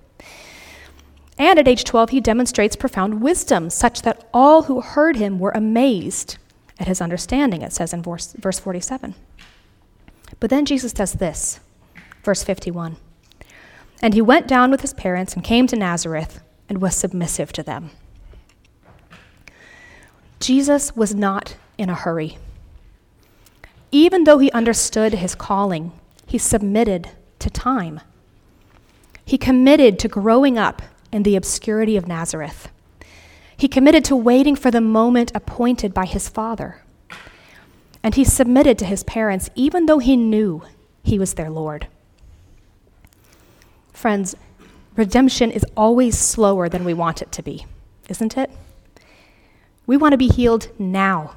And 1.37 1.57
at 1.57 1.67
age 1.67 1.83
12, 1.83 2.11
he 2.11 2.21
demonstrates 2.21 2.75
profound 2.75 3.21
wisdom, 3.21 3.69
such 3.69 4.01
that 4.03 4.27
all 4.33 4.63
who 4.63 4.81
heard 4.81 5.15
him 5.15 5.39
were 5.39 5.51
amazed 5.51 6.37
at 6.79 6.87
his 6.87 7.01
understanding, 7.01 7.61
it 7.61 7.73
says 7.73 7.93
in 7.93 8.03
verse, 8.03 8.33
verse 8.33 8.59
47. 8.59 9.15
But 10.39 10.49
then 10.49 10.65
Jesus 10.65 10.93
does 10.93 11.13
this 11.13 11.59
Verse 12.23 12.43
51. 12.43 12.97
And 14.01 14.13
he 14.13 14.21
went 14.21 14.47
down 14.47 14.71
with 14.71 14.81
his 14.81 14.93
parents 14.93 15.33
and 15.33 15.43
came 15.43 15.67
to 15.67 15.75
Nazareth, 15.75 16.41
and 16.69 16.81
was 16.81 16.95
submissive 16.95 17.51
to 17.53 17.63
them. 17.63 17.89
Jesus 20.39 20.95
was 20.95 21.13
not 21.13 21.57
in 21.77 21.89
a 21.89 21.95
hurry. 21.95 22.37
Even 23.91 24.23
though 24.23 24.37
he 24.37 24.51
understood 24.51 25.13
his 25.13 25.35
calling, 25.35 25.91
he 26.25 26.37
submitted 26.37 27.09
to 27.39 27.49
time. 27.49 27.99
He 29.25 29.37
committed 29.37 29.99
to 29.99 30.07
growing 30.07 30.57
up 30.57 30.81
in 31.11 31.23
the 31.23 31.35
obscurity 31.35 31.97
of 31.97 32.07
Nazareth. 32.07 32.69
He 33.55 33.67
committed 33.67 34.03
to 34.05 34.15
waiting 34.15 34.55
for 34.55 34.71
the 34.71 34.81
moment 34.81 35.31
appointed 35.35 35.93
by 35.93 36.05
his 36.05 36.27
father. 36.27 36.81
And 38.03 38.15
he 38.15 38.23
submitted 38.23 38.79
to 38.79 38.85
his 38.85 39.03
parents, 39.03 39.49
even 39.53 39.85
though 39.85 39.99
he 39.99 40.15
knew 40.15 40.63
he 41.03 41.19
was 41.19 41.35
their 41.35 41.49
Lord. 41.51 41.87
Friends, 43.93 44.35
redemption 44.95 45.51
is 45.51 45.65
always 45.77 46.17
slower 46.17 46.67
than 46.69 46.83
we 46.83 46.95
want 46.95 47.21
it 47.21 47.31
to 47.33 47.43
be, 47.43 47.67
isn't 48.09 48.35
it? 48.35 48.49
We 49.85 49.97
want 49.97 50.13
to 50.13 50.17
be 50.17 50.27
healed 50.27 50.69
now, 50.79 51.35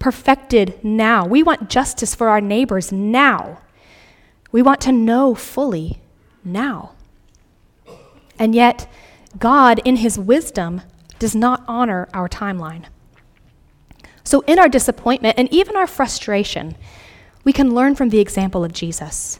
perfected 0.00 0.82
now. 0.82 1.26
We 1.26 1.44
want 1.44 1.70
justice 1.70 2.14
for 2.14 2.28
our 2.28 2.40
neighbors 2.40 2.90
now. 2.90 3.60
We 4.50 4.62
want 4.62 4.80
to 4.80 4.90
know 4.90 5.36
fully 5.36 6.00
now. 6.44 6.95
And 8.38 8.54
yet, 8.54 8.90
God, 9.38 9.80
in 9.84 9.96
His 9.96 10.18
wisdom, 10.18 10.82
does 11.18 11.34
not 11.34 11.64
honor 11.66 12.08
our 12.12 12.28
timeline. 12.28 12.84
So, 14.24 14.40
in 14.42 14.58
our 14.58 14.68
disappointment 14.68 15.38
and 15.38 15.52
even 15.52 15.76
our 15.76 15.86
frustration, 15.86 16.76
we 17.44 17.52
can 17.52 17.74
learn 17.74 17.94
from 17.94 18.08
the 18.08 18.18
example 18.18 18.64
of 18.64 18.72
Jesus. 18.72 19.38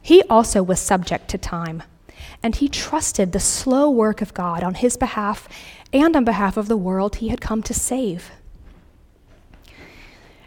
He 0.00 0.22
also 0.30 0.62
was 0.62 0.80
subject 0.80 1.28
to 1.28 1.38
time, 1.38 1.82
and 2.42 2.54
he 2.54 2.68
trusted 2.68 3.32
the 3.32 3.40
slow 3.40 3.90
work 3.90 4.22
of 4.22 4.32
God 4.32 4.62
on 4.62 4.74
his 4.74 4.96
behalf 4.96 5.48
and 5.92 6.14
on 6.16 6.24
behalf 6.24 6.56
of 6.56 6.68
the 6.68 6.76
world 6.76 7.16
he 7.16 7.28
had 7.28 7.40
come 7.40 7.62
to 7.64 7.74
save. 7.74 8.30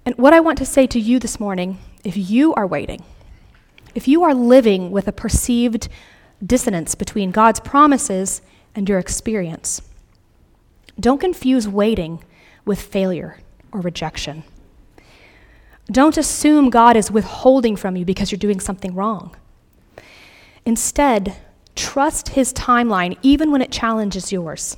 And 0.05 0.15
what 0.15 0.33
I 0.33 0.39
want 0.39 0.57
to 0.59 0.65
say 0.65 0.87
to 0.87 0.99
you 0.99 1.19
this 1.19 1.39
morning 1.39 1.79
if 2.03 2.17
you 2.17 2.53
are 2.55 2.67
waiting, 2.67 3.03
if 3.95 4.07
you 4.07 4.23
are 4.23 4.33
living 4.33 4.91
with 4.91 5.07
a 5.07 5.13
perceived 5.13 5.87
dissonance 6.45 6.95
between 6.95 7.31
God's 7.31 7.59
promises 7.59 8.41
and 8.75 8.87
your 8.87 8.99
experience, 8.99 9.81
don't 10.99 11.21
confuse 11.21 11.67
waiting 11.67 12.23
with 12.65 12.81
failure 12.81 13.39
or 13.71 13.81
rejection. 13.81 14.43
Don't 15.87 16.17
assume 16.17 16.69
God 16.69 16.95
is 16.95 17.11
withholding 17.11 17.75
from 17.75 17.95
you 17.95 18.05
because 18.05 18.31
you're 18.31 18.39
doing 18.39 18.59
something 18.59 18.95
wrong. 18.95 19.35
Instead, 20.65 21.35
trust 21.75 22.29
His 22.29 22.53
timeline 22.53 23.17
even 23.21 23.51
when 23.51 23.61
it 23.61 23.71
challenges 23.71 24.31
yours. 24.31 24.77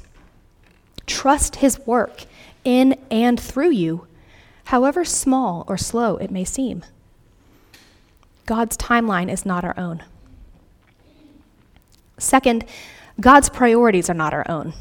Trust 1.06 1.58
His 1.58 1.80
work 1.86 2.26
in 2.64 2.98
and 3.12 3.40
through 3.40 3.72
you, 3.72 4.08
however 4.66 5.06
small 5.06 5.64
or 5.68 5.78
slow 5.78 6.18
it 6.18 6.32
may 6.32 6.44
seem. 6.44 6.84
God's 8.48 8.78
timeline 8.78 9.32
is 9.32 9.46
not 9.46 9.64
our 9.64 9.78
own. 9.78 10.04
Second, 12.18 12.66
God's 13.20 13.50
priorities 13.50 14.10
are 14.10 14.16
not 14.16 14.34
our 14.34 14.46
own. 14.50 14.74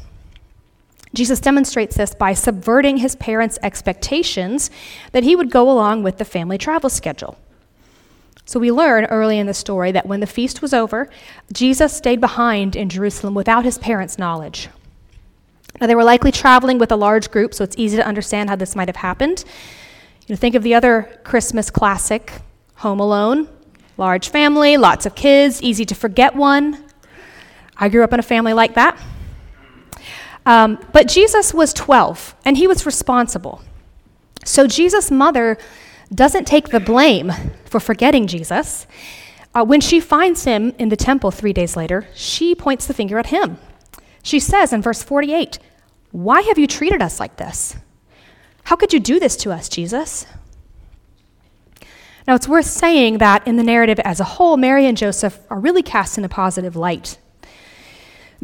Jesus 1.13 1.39
demonstrates 1.39 1.95
this 1.95 2.13
by 2.13 2.33
subverting 2.33 2.97
his 2.97 3.15
parents' 3.15 3.57
expectations 3.63 4.69
that 5.13 5.23
he 5.23 5.35
would 5.35 5.49
go 5.49 5.69
along 5.69 6.03
with 6.03 6.17
the 6.17 6.25
family 6.25 6.57
travel 6.57 6.89
schedule. 6.89 7.37
So 8.45 8.59
we 8.59 8.71
learn 8.71 9.05
early 9.05 9.39
in 9.39 9.47
the 9.47 9.53
story 9.53 9.91
that 9.93 10.05
when 10.05 10.19
the 10.19 10.27
feast 10.27 10.61
was 10.61 10.73
over, 10.73 11.09
Jesus 11.51 11.95
stayed 11.95 12.21
behind 12.21 12.75
in 12.75 12.89
Jerusalem 12.89 13.33
without 13.33 13.63
his 13.63 13.77
parents' 13.79 14.19
knowledge. 14.19 14.69
Now, 15.81 15.87
they 15.87 15.95
were 15.95 16.03
likely 16.03 16.31
traveling 16.31 16.77
with 16.77 16.91
a 16.91 16.95
large 16.95 17.31
group, 17.31 17.53
so 17.53 17.63
it's 17.63 17.75
easy 17.77 17.97
to 17.97 18.05
understand 18.05 18.49
how 18.49 18.55
this 18.55 18.75
might 18.75 18.87
have 18.87 18.95
happened. 18.97 19.43
You 20.27 20.33
know, 20.33 20.37
think 20.37 20.55
of 20.55 20.63
the 20.63 20.75
other 20.75 21.19
Christmas 21.23 21.69
classic, 21.69 22.33
Home 22.75 22.99
Alone. 22.99 23.49
Large 23.97 24.29
family, 24.29 24.77
lots 24.77 25.05
of 25.05 25.15
kids, 25.15 25.61
easy 25.61 25.85
to 25.85 25.95
forget 25.95 26.35
one. 26.35 26.84
I 27.77 27.89
grew 27.89 28.03
up 28.03 28.13
in 28.13 28.19
a 28.19 28.23
family 28.23 28.53
like 28.53 28.75
that. 28.75 28.97
Um, 30.45 30.79
but 30.93 31.07
Jesus 31.07 31.53
was 31.53 31.73
12, 31.73 32.35
and 32.45 32.57
he 32.57 32.67
was 32.67 32.85
responsible. 32.85 33.61
So 34.43 34.67
Jesus' 34.67 35.09
mother 35.09 35.57
doesn't 36.13 36.45
take 36.45 36.69
the 36.69 36.79
blame 36.79 37.31
for 37.65 37.79
forgetting 37.79 38.27
Jesus. 38.27 38.85
Uh, 39.53 39.63
when 39.63 39.81
she 39.81 39.99
finds 39.99 40.43
him 40.43 40.73
in 40.77 40.89
the 40.89 40.95
temple 40.95 41.31
three 41.31 41.53
days 41.53 41.75
later, 41.75 42.07
she 42.13 42.53
points 42.53 42.85
the 42.85 42.93
finger 42.93 43.17
at 43.17 43.27
him. 43.27 43.57
She 44.21 44.39
says 44.39 44.71
in 44.71 44.81
verse 44.81 45.01
48, 45.01 45.57
Why 46.11 46.41
have 46.41 46.59
you 46.59 46.67
treated 46.67 47.01
us 47.01 47.19
like 47.19 47.37
this? 47.37 47.75
How 48.65 48.75
could 48.75 48.93
you 48.93 48.99
do 48.99 49.19
this 49.19 49.35
to 49.37 49.51
us, 49.51 49.69
Jesus? 49.69 50.25
Now, 52.27 52.33
it's 52.33 52.47
worth 52.47 52.65
saying 52.65 53.19
that 53.19 53.47
in 53.47 53.55
the 53.55 53.63
narrative 53.63 53.99
as 53.99 54.19
a 54.19 54.23
whole, 54.23 54.57
Mary 54.57 54.87
and 54.87 54.97
Joseph 54.97 55.39
are 55.49 55.59
really 55.59 55.83
cast 55.83 56.17
in 56.17 56.25
a 56.25 56.29
positive 56.29 56.75
light. 56.75 57.19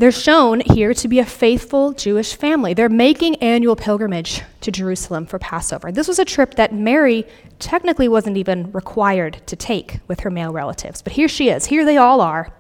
They're 0.01 0.11
shown 0.11 0.61
here 0.61 0.95
to 0.95 1.07
be 1.07 1.19
a 1.19 1.25
faithful 1.25 1.93
Jewish 1.93 2.33
family. 2.33 2.73
They're 2.73 2.89
making 2.89 3.35
annual 3.35 3.75
pilgrimage 3.75 4.41
to 4.61 4.71
Jerusalem 4.71 5.27
for 5.27 5.37
Passover. 5.37 5.91
This 5.91 6.07
was 6.07 6.17
a 6.17 6.25
trip 6.25 6.55
that 6.55 6.73
Mary 6.73 7.23
technically 7.59 8.07
wasn't 8.07 8.37
even 8.37 8.71
required 8.71 9.43
to 9.45 9.55
take 9.55 9.99
with 10.07 10.21
her 10.21 10.31
male 10.31 10.51
relatives, 10.51 11.03
but 11.03 11.13
here 11.13 11.27
she 11.27 11.49
is. 11.49 11.67
Here 11.67 11.85
they 11.85 11.97
all 11.97 12.19
are. 12.19 12.51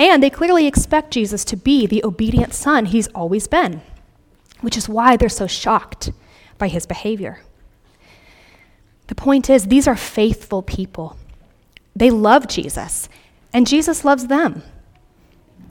And 0.00 0.20
they 0.20 0.30
clearly 0.30 0.66
expect 0.66 1.12
Jesus 1.12 1.44
to 1.44 1.56
be 1.56 1.86
the 1.86 2.02
obedient 2.02 2.54
son 2.54 2.86
he's 2.86 3.06
always 3.14 3.46
been, 3.46 3.80
which 4.60 4.76
is 4.76 4.88
why 4.88 5.16
they're 5.16 5.28
so 5.28 5.46
shocked 5.46 6.10
by 6.58 6.66
his 6.66 6.86
behavior. 6.86 7.38
The 9.06 9.14
point 9.14 9.48
is, 9.48 9.68
these 9.68 9.86
are 9.86 9.94
faithful 9.94 10.62
people. 10.62 11.16
They 11.94 12.10
love 12.10 12.48
Jesus, 12.48 13.08
and 13.52 13.64
Jesus 13.64 14.04
loves 14.04 14.26
them. 14.26 14.64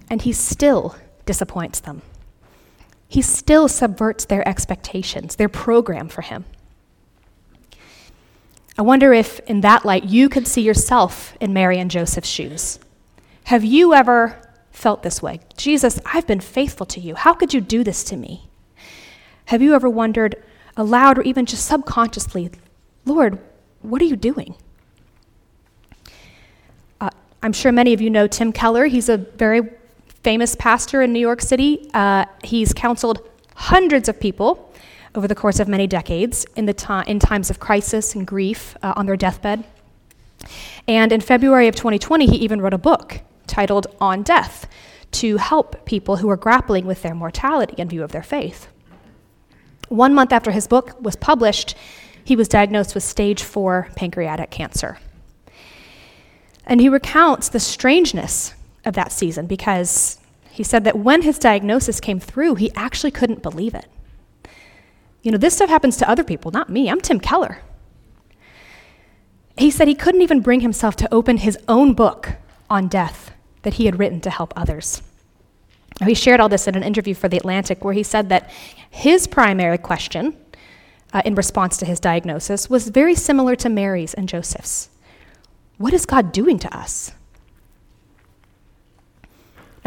And 0.09 0.21
he 0.21 0.31
still 0.31 0.95
disappoints 1.25 1.79
them. 1.79 2.01
He 3.07 3.21
still 3.21 3.67
subverts 3.67 4.25
their 4.25 4.47
expectations, 4.47 5.35
their 5.35 5.49
program 5.49 6.09
for 6.09 6.21
him. 6.21 6.45
I 8.77 8.83
wonder 8.83 9.13
if, 9.13 9.39
in 9.41 9.61
that 9.61 9.85
light, 9.85 10.03
you 10.03 10.29
could 10.29 10.47
see 10.47 10.61
yourself 10.61 11.35
in 11.41 11.51
Mary 11.51 11.79
and 11.79 11.89
Joseph's 11.89 12.29
shoes. 12.29 12.79
Have 13.45 13.63
you 13.63 13.93
ever 13.93 14.39
felt 14.71 15.03
this 15.03 15.21
way? 15.21 15.39
Jesus, 15.55 15.99
I've 16.05 16.27
been 16.27 16.41
faithful 16.41 16.85
to 16.87 16.99
you. 16.99 17.15
How 17.15 17.33
could 17.33 17.53
you 17.53 17.61
do 17.61 17.83
this 17.83 18.03
to 18.05 18.17
me? 18.17 18.49
Have 19.45 19.61
you 19.61 19.73
ever 19.73 19.89
wondered 19.89 20.35
aloud 20.75 21.17
or 21.17 21.23
even 21.23 21.45
just 21.45 21.65
subconsciously, 21.65 22.51
Lord, 23.05 23.39
what 23.81 24.01
are 24.01 24.05
you 24.05 24.15
doing? 24.15 24.55
Uh, 27.01 27.09
I'm 27.41 27.53
sure 27.53 27.71
many 27.71 27.93
of 27.93 28.01
you 28.01 28.09
know 28.09 28.27
Tim 28.27 28.51
Keller. 28.51 28.85
He's 28.85 29.09
a 29.09 29.17
very 29.17 29.61
famous 30.23 30.55
pastor 30.55 31.01
in 31.01 31.13
New 31.13 31.19
York 31.19 31.41
City. 31.41 31.89
Uh, 31.93 32.25
he's 32.43 32.73
counseled 32.73 33.27
hundreds 33.55 34.09
of 34.09 34.19
people 34.19 34.73
over 35.15 35.27
the 35.27 35.35
course 35.35 35.59
of 35.59 35.67
many 35.67 35.87
decades 35.87 36.45
in, 36.55 36.65
the 36.65 36.73
ti- 36.73 37.03
in 37.07 37.19
times 37.19 37.49
of 37.49 37.59
crisis 37.59 38.13
and 38.13 38.27
grief 38.27 38.77
uh, 38.83 38.93
on 38.95 39.05
their 39.05 39.15
deathbed. 39.15 39.63
And 40.87 41.11
in 41.11 41.21
February 41.21 41.67
of 41.67 41.75
2020, 41.75 42.27
he 42.27 42.37
even 42.37 42.61
wrote 42.61 42.73
a 42.73 42.77
book 42.77 43.21
titled 43.47 43.87
On 43.99 44.23
Death 44.23 44.67
to 45.11 45.37
help 45.37 45.85
people 45.85 46.17
who 46.17 46.29
are 46.29 46.37
grappling 46.37 46.85
with 46.85 47.01
their 47.01 47.15
mortality 47.15 47.75
in 47.77 47.89
view 47.89 48.03
of 48.03 48.11
their 48.11 48.23
faith. 48.23 48.67
One 49.89 50.13
month 50.13 50.33
after 50.33 50.51
his 50.51 50.67
book 50.67 51.01
was 51.01 51.15
published, 51.15 51.75
he 52.23 52.35
was 52.35 52.47
diagnosed 52.47 52.93
with 52.93 53.03
stage 53.03 53.41
four 53.41 53.87
pancreatic 53.95 54.51
cancer. 54.51 54.99
And 56.65 56.81
he 56.81 56.89
recounts 56.89 57.47
the 57.49 57.59
strangeness 57.59 58.53
of 58.87 58.95
that 58.95 59.11
season 59.11 59.45
because 59.45 60.19
he 60.49 60.63
said 60.63 60.83
that 60.85 60.97
when 60.97 61.21
his 61.21 61.37
diagnosis 61.37 61.99
came 61.99 62.19
through, 62.19 62.55
he 62.55 62.71
actually 62.75 63.11
couldn't 63.11 63.43
believe 63.43 63.75
it. 63.75 63.85
You 65.21 65.31
know, 65.31 65.37
this 65.37 65.55
stuff 65.55 65.69
happens 65.69 65.97
to 65.97 66.09
other 66.09 66.23
people, 66.23 66.51
not 66.51 66.69
me. 66.69 66.89
I'm 66.89 67.01
Tim 67.01 67.19
Keller. 67.19 67.59
He 69.57 69.69
said 69.69 69.87
he 69.87 69.95
couldn't 69.95 70.21
even 70.21 70.41
bring 70.41 70.61
himself 70.61 70.95
to 70.97 71.13
open 71.13 71.37
his 71.37 71.57
own 71.67 71.93
book 71.93 72.33
on 72.69 72.87
death 72.87 73.31
that 73.63 73.75
he 73.75 73.85
had 73.85 73.99
written 73.99 74.21
to 74.21 74.29
help 74.29 74.53
others. 74.55 75.01
He 76.05 76.13
shared 76.13 76.39
all 76.39 76.49
this 76.49 76.67
in 76.67 76.75
an 76.75 76.83
interview 76.83 77.15
for 77.15 77.27
The 77.27 77.37
Atlantic 77.37 77.83
where 77.83 77.93
he 77.93 78.03
said 78.03 78.29
that 78.29 78.51
his 78.89 79.27
primary 79.27 79.77
question 79.77 80.37
uh, 81.11 81.23
in 81.25 81.35
response 81.35 81.77
to 81.77 81.85
his 81.85 81.99
diagnosis 81.99 82.69
was 82.69 82.89
very 82.89 83.15
similar 83.15 83.55
to 83.57 83.69
Mary's 83.69 84.13
and 84.13 84.29
Joseph's 84.29 84.89
What 85.77 85.93
is 85.93 86.05
God 86.05 86.31
doing 86.31 86.59
to 86.59 86.77
us? 86.77 87.11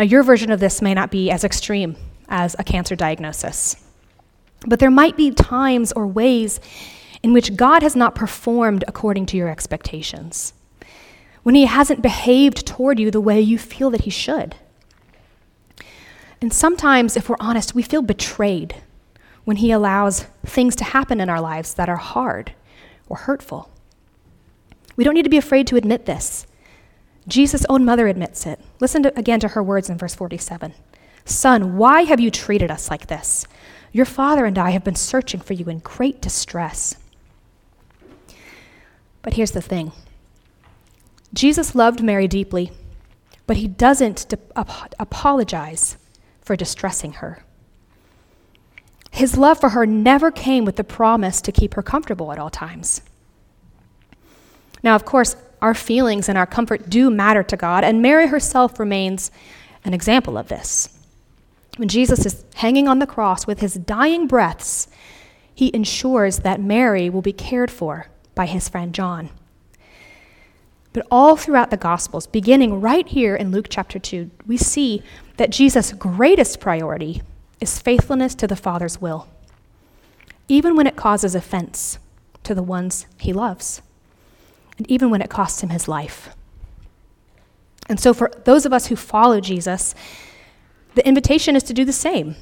Now, 0.00 0.04
your 0.04 0.22
version 0.22 0.50
of 0.50 0.60
this 0.60 0.80
may 0.80 0.94
not 0.94 1.10
be 1.10 1.30
as 1.30 1.44
extreme 1.44 1.94
as 2.26 2.56
a 2.58 2.64
cancer 2.64 2.96
diagnosis, 2.96 3.76
but 4.66 4.78
there 4.78 4.90
might 4.90 5.14
be 5.14 5.30
times 5.30 5.92
or 5.92 6.06
ways 6.06 6.58
in 7.22 7.34
which 7.34 7.54
God 7.54 7.82
has 7.82 7.94
not 7.94 8.14
performed 8.14 8.82
according 8.88 9.26
to 9.26 9.36
your 9.36 9.50
expectations 9.50 10.54
when 11.42 11.54
he 11.54 11.66
hasn't 11.66 12.00
behaved 12.00 12.66
toward 12.66 12.98
you 12.98 13.10
the 13.10 13.20
way 13.20 13.42
you 13.42 13.58
feel 13.58 13.90
that 13.90 14.04
he 14.04 14.10
should. 14.10 14.56
And 16.40 16.50
sometimes, 16.50 17.14
if 17.14 17.28
we're 17.28 17.36
honest, 17.38 17.74
we 17.74 17.82
feel 17.82 18.00
betrayed 18.00 18.76
when 19.44 19.58
He 19.58 19.70
allows 19.70 20.24
things 20.46 20.74
to 20.76 20.84
happen 20.84 21.20
in 21.20 21.28
our 21.28 21.42
lives 21.42 21.74
that 21.74 21.90
are 21.90 21.96
hard 21.96 22.54
or 23.10 23.18
hurtful. 23.18 23.70
We 24.96 25.04
don't 25.04 25.12
need 25.12 25.24
to 25.24 25.28
be 25.28 25.36
afraid 25.36 25.66
to 25.66 25.76
admit 25.76 26.06
this. 26.06 26.46
Jesus' 27.30 27.64
own 27.68 27.84
mother 27.84 28.06
admits 28.06 28.46
it. 28.46 28.60
Listen 28.80 29.02
to, 29.04 29.18
again 29.18 29.40
to 29.40 29.48
her 29.48 29.62
words 29.62 29.88
in 29.88 29.98
verse 29.98 30.14
47 30.14 30.74
Son, 31.24 31.76
why 31.76 32.02
have 32.02 32.20
you 32.20 32.30
treated 32.30 32.70
us 32.70 32.90
like 32.90 33.06
this? 33.06 33.46
Your 33.92 34.06
father 34.06 34.44
and 34.44 34.58
I 34.58 34.70
have 34.70 34.84
been 34.84 34.96
searching 34.96 35.40
for 35.40 35.52
you 35.52 35.66
in 35.66 35.78
great 35.80 36.20
distress. 36.20 36.96
But 39.22 39.34
here's 39.34 39.50
the 39.52 39.60
thing 39.60 39.92
Jesus 41.32 41.74
loved 41.74 42.02
Mary 42.02 42.26
deeply, 42.28 42.72
but 43.46 43.58
he 43.58 43.68
doesn't 43.68 44.28
de- 44.28 44.38
ap- 44.56 44.94
apologize 44.98 45.96
for 46.40 46.56
distressing 46.56 47.14
her. 47.14 47.44
His 49.12 49.36
love 49.36 49.60
for 49.60 49.70
her 49.70 49.86
never 49.86 50.30
came 50.30 50.64
with 50.64 50.76
the 50.76 50.84
promise 50.84 51.40
to 51.42 51.52
keep 51.52 51.74
her 51.74 51.82
comfortable 51.82 52.32
at 52.32 52.38
all 52.38 52.50
times. 52.50 53.02
Now, 54.82 54.94
of 54.94 55.04
course, 55.04 55.36
our 55.62 55.74
feelings 55.74 56.28
and 56.28 56.36
our 56.38 56.46
comfort 56.46 56.88
do 56.88 57.10
matter 57.10 57.42
to 57.42 57.56
God, 57.56 57.84
and 57.84 58.02
Mary 58.02 58.28
herself 58.28 58.78
remains 58.78 59.30
an 59.84 59.94
example 59.94 60.36
of 60.36 60.48
this. 60.48 60.96
When 61.76 61.88
Jesus 61.88 62.26
is 62.26 62.44
hanging 62.56 62.88
on 62.88 62.98
the 62.98 63.06
cross 63.06 63.46
with 63.46 63.60
his 63.60 63.74
dying 63.74 64.26
breaths, 64.26 64.88
he 65.54 65.70
ensures 65.74 66.40
that 66.40 66.60
Mary 66.60 67.08
will 67.10 67.22
be 67.22 67.32
cared 67.32 67.70
for 67.70 68.08
by 68.34 68.46
his 68.46 68.68
friend 68.68 68.94
John. 68.94 69.30
But 70.92 71.06
all 71.10 71.36
throughout 71.36 71.70
the 71.70 71.76
Gospels, 71.76 72.26
beginning 72.26 72.80
right 72.80 73.06
here 73.06 73.36
in 73.36 73.50
Luke 73.52 73.66
chapter 73.68 73.98
2, 73.98 74.30
we 74.46 74.56
see 74.56 75.02
that 75.36 75.50
Jesus' 75.50 75.92
greatest 75.92 76.60
priority 76.60 77.22
is 77.60 77.78
faithfulness 77.78 78.34
to 78.36 78.46
the 78.46 78.56
Father's 78.56 79.00
will, 79.00 79.28
even 80.48 80.74
when 80.74 80.86
it 80.86 80.96
causes 80.96 81.34
offense 81.34 81.98
to 82.42 82.54
the 82.54 82.62
ones 82.62 83.06
he 83.18 83.32
loves, 83.32 83.82
and 84.80 84.90
even 84.90 85.10
when 85.10 85.20
it 85.20 85.28
costs 85.28 85.62
him 85.62 85.68
his 85.68 85.88
life. 85.88 86.30
And 87.86 88.00
so, 88.00 88.14
for 88.14 88.30
those 88.44 88.64
of 88.64 88.72
us 88.72 88.86
who 88.86 88.96
follow 88.96 89.38
Jesus, 89.38 89.94
the 90.94 91.06
invitation 91.06 91.54
is 91.54 91.62
to 91.64 91.74
do 91.74 91.84
the 91.84 91.92
same. 91.92 92.34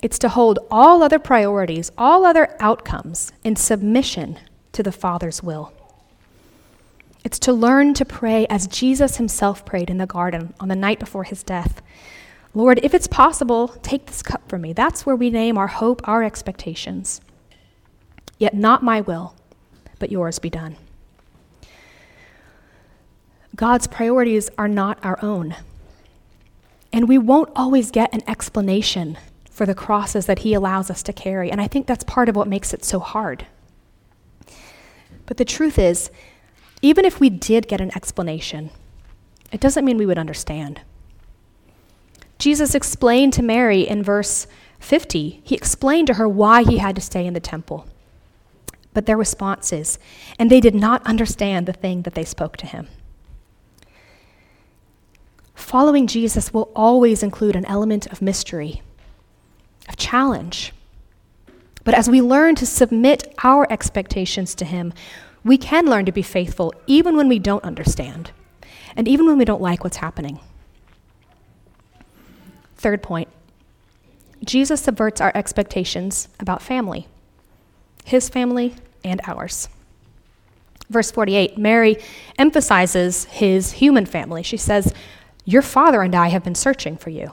It's 0.00 0.18
to 0.20 0.28
hold 0.28 0.60
all 0.70 1.02
other 1.02 1.18
priorities, 1.18 1.90
all 1.98 2.24
other 2.24 2.56
outcomes 2.60 3.32
in 3.42 3.56
submission 3.56 4.38
to 4.70 4.84
the 4.84 4.92
Father's 4.92 5.42
will. 5.42 5.72
It's 7.24 7.40
to 7.40 7.52
learn 7.52 7.94
to 7.94 8.04
pray 8.04 8.46
as 8.46 8.68
Jesus 8.68 9.16
himself 9.16 9.64
prayed 9.64 9.90
in 9.90 9.98
the 9.98 10.06
garden 10.06 10.54
on 10.60 10.68
the 10.68 10.76
night 10.76 11.00
before 11.00 11.24
his 11.24 11.42
death. 11.42 11.82
Lord, 12.54 12.78
if 12.84 12.94
it's 12.94 13.08
possible, 13.08 13.68
take 13.82 14.06
this 14.06 14.22
cup 14.22 14.48
from 14.48 14.60
me. 14.60 14.72
That's 14.72 15.04
where 15.04 15.16
we 15.16 15.30
name 15.30 15.58
our 15.58 15.66
hope, 15.66 16.00
our 16.06 16.22
expectations. 16.22 17.20
Yet 18.38 18.54
not 18.54 18.84
my 18.84 19.00
will, 19.00 19.34
but 19.98 20.12
yours 20.12 20.38
be 20.38 20.48
done. 20.48 20.76
God's 23.60 23.86
priorities 23.86 24.48
are 24.56 24.68
not 24.68 24.98
our 25.04 25.18
own. 25.22 25.54
And 26.94 27.06
we 27.06 27.18
won't 27.18 27.50
always 27.54 27.90
get 27.90 28.08
an 28.14 28.22
explanation 28.26 29.18
for 29.50 29.66
the 29.66 29.74
crosses 29.74 30.24
that 30.24 30.38
He 30.38 30.54
allows 30.54 30.90
us 30.90 31.02
to 31.02 31.12
carry. 31.12 31.50
And 31.50 31.60
I 31.60 31.66
think 31.66 31.86
that's 31.86 32.02
part 32.02 32.30
of 32.30 32.36
what 32.36 32.48
makes 32.48 32.72
it 32.72 32.86
so 32.86 33.00
hard. 33.00 33.44
But 35.26 35.36
the 35.36 35.44
truth 35.44 35.78
is, 35.78 36.10
even 36.80 37.04
if 37.04 37.20
we 37.20 37.28
did 37.28 37.68
get 37.68 37.82
an 37.82 37.94
explanation, 37.94 38.70
it 39.52 39.60
doesn't 39.60 39.84
mean 39.84 39.98
we 39.98 40.06
would 40.06 40.16
understand. 40.16 40.80
Jesus 42.38 42.74
explained 42.74 43.34
to 43.34 43.42
Mary 43.42 43.82
in 43.86 44.02
verse 44.02 44.46
50, 44.78 45.42
he 45.44 45.54
explained 45.54 46.06
to 46.06 46.14
her 46.14 46.26
why 46.26 46.62
he 46.62 46.78
had 46.78 46.94
to 46.94 47.02
stay 47.02 47.26
in 47.26 47.34
the 47.34 47.40
temple. 47.40 47.86
But 48.94 49.04
their 49.04 49.18
response 49.18 49.70
is, 49.70 49.98
and 50.38 50.50
they 50.50 50.60
did 50.60 50.74
not 50.74 51.06
understand 51.06 51.66
the 51.66 51.74
thing 51.74 52.02
that 52.02 52.14
they 52.14 52.24
spoke 52.24 52.56
to 52.56 52.66
him. 52.66 52.88
Following 55.60 56.06
Jesus 56.08 56.52
will 56.52 56.70
always 56.74 57.22
include 57.22 57.54
an 57.54 57.64
element 57.66 58.06
of 58.08 58.20
mystery, 58.20 58.82
of 59.88 59.96
challenge. 59.96 60.72
But 61.84 61.94
as 61.94 62.10
we 62.10 62.20
learn 62.20 62.56
to 62.56 62.66
submit 62.66 63.32
our 63.44 63.70
expectations 63.70 64.54
to 64.56 64.64
Him, 64.64 64.92
we 65.44 65.56
can 65.56 65.86
learn 65.86 66.06
to 66.06 66.12
be 66.12 66.22
faithful 66.22 66.74
even 66.86 67.16
when 67.16 67.28
we 67.28 67.38
don't 67.38 67.62
understand 67.62 68.32
and 68.96 69.06
even 69.06 69.26
when 69.26 69.38
we 69.38 69.44
don't 69.44 69.62
like 69.62 69.84
what's 69.84 69.98
happening. 69.98 70.40
Third 72.76 73.02
point 73.02 73.28
Jesus 74.44 74.80
subverts 74.80 75.20
our 75.20 75.30
expectations 75.34 76.28
about 76.40 76.62
family, 76.62 77.06
His 78.04 78.28
family 78.28 78.74
and 79.04 79.20
ours. 79.24 79.68
Verse 80.88 81.12
48, 81.12 81.56
Mary 81.56 81.98
emphasizes 82.36 83.24
his 83.26 83.70
human 83.70 84.04
family. 84.04 84.42
She 84.42 84.56
says, 84.56 84.92
your 85.44 85.62
father 85.62 86.02
and 86.02 86.14
I 86.14 86.28
have 86.28 86.44
been 86.44 86.54
searching 86.54 86.96
for 86.96 87.10
you. 87.10 87.32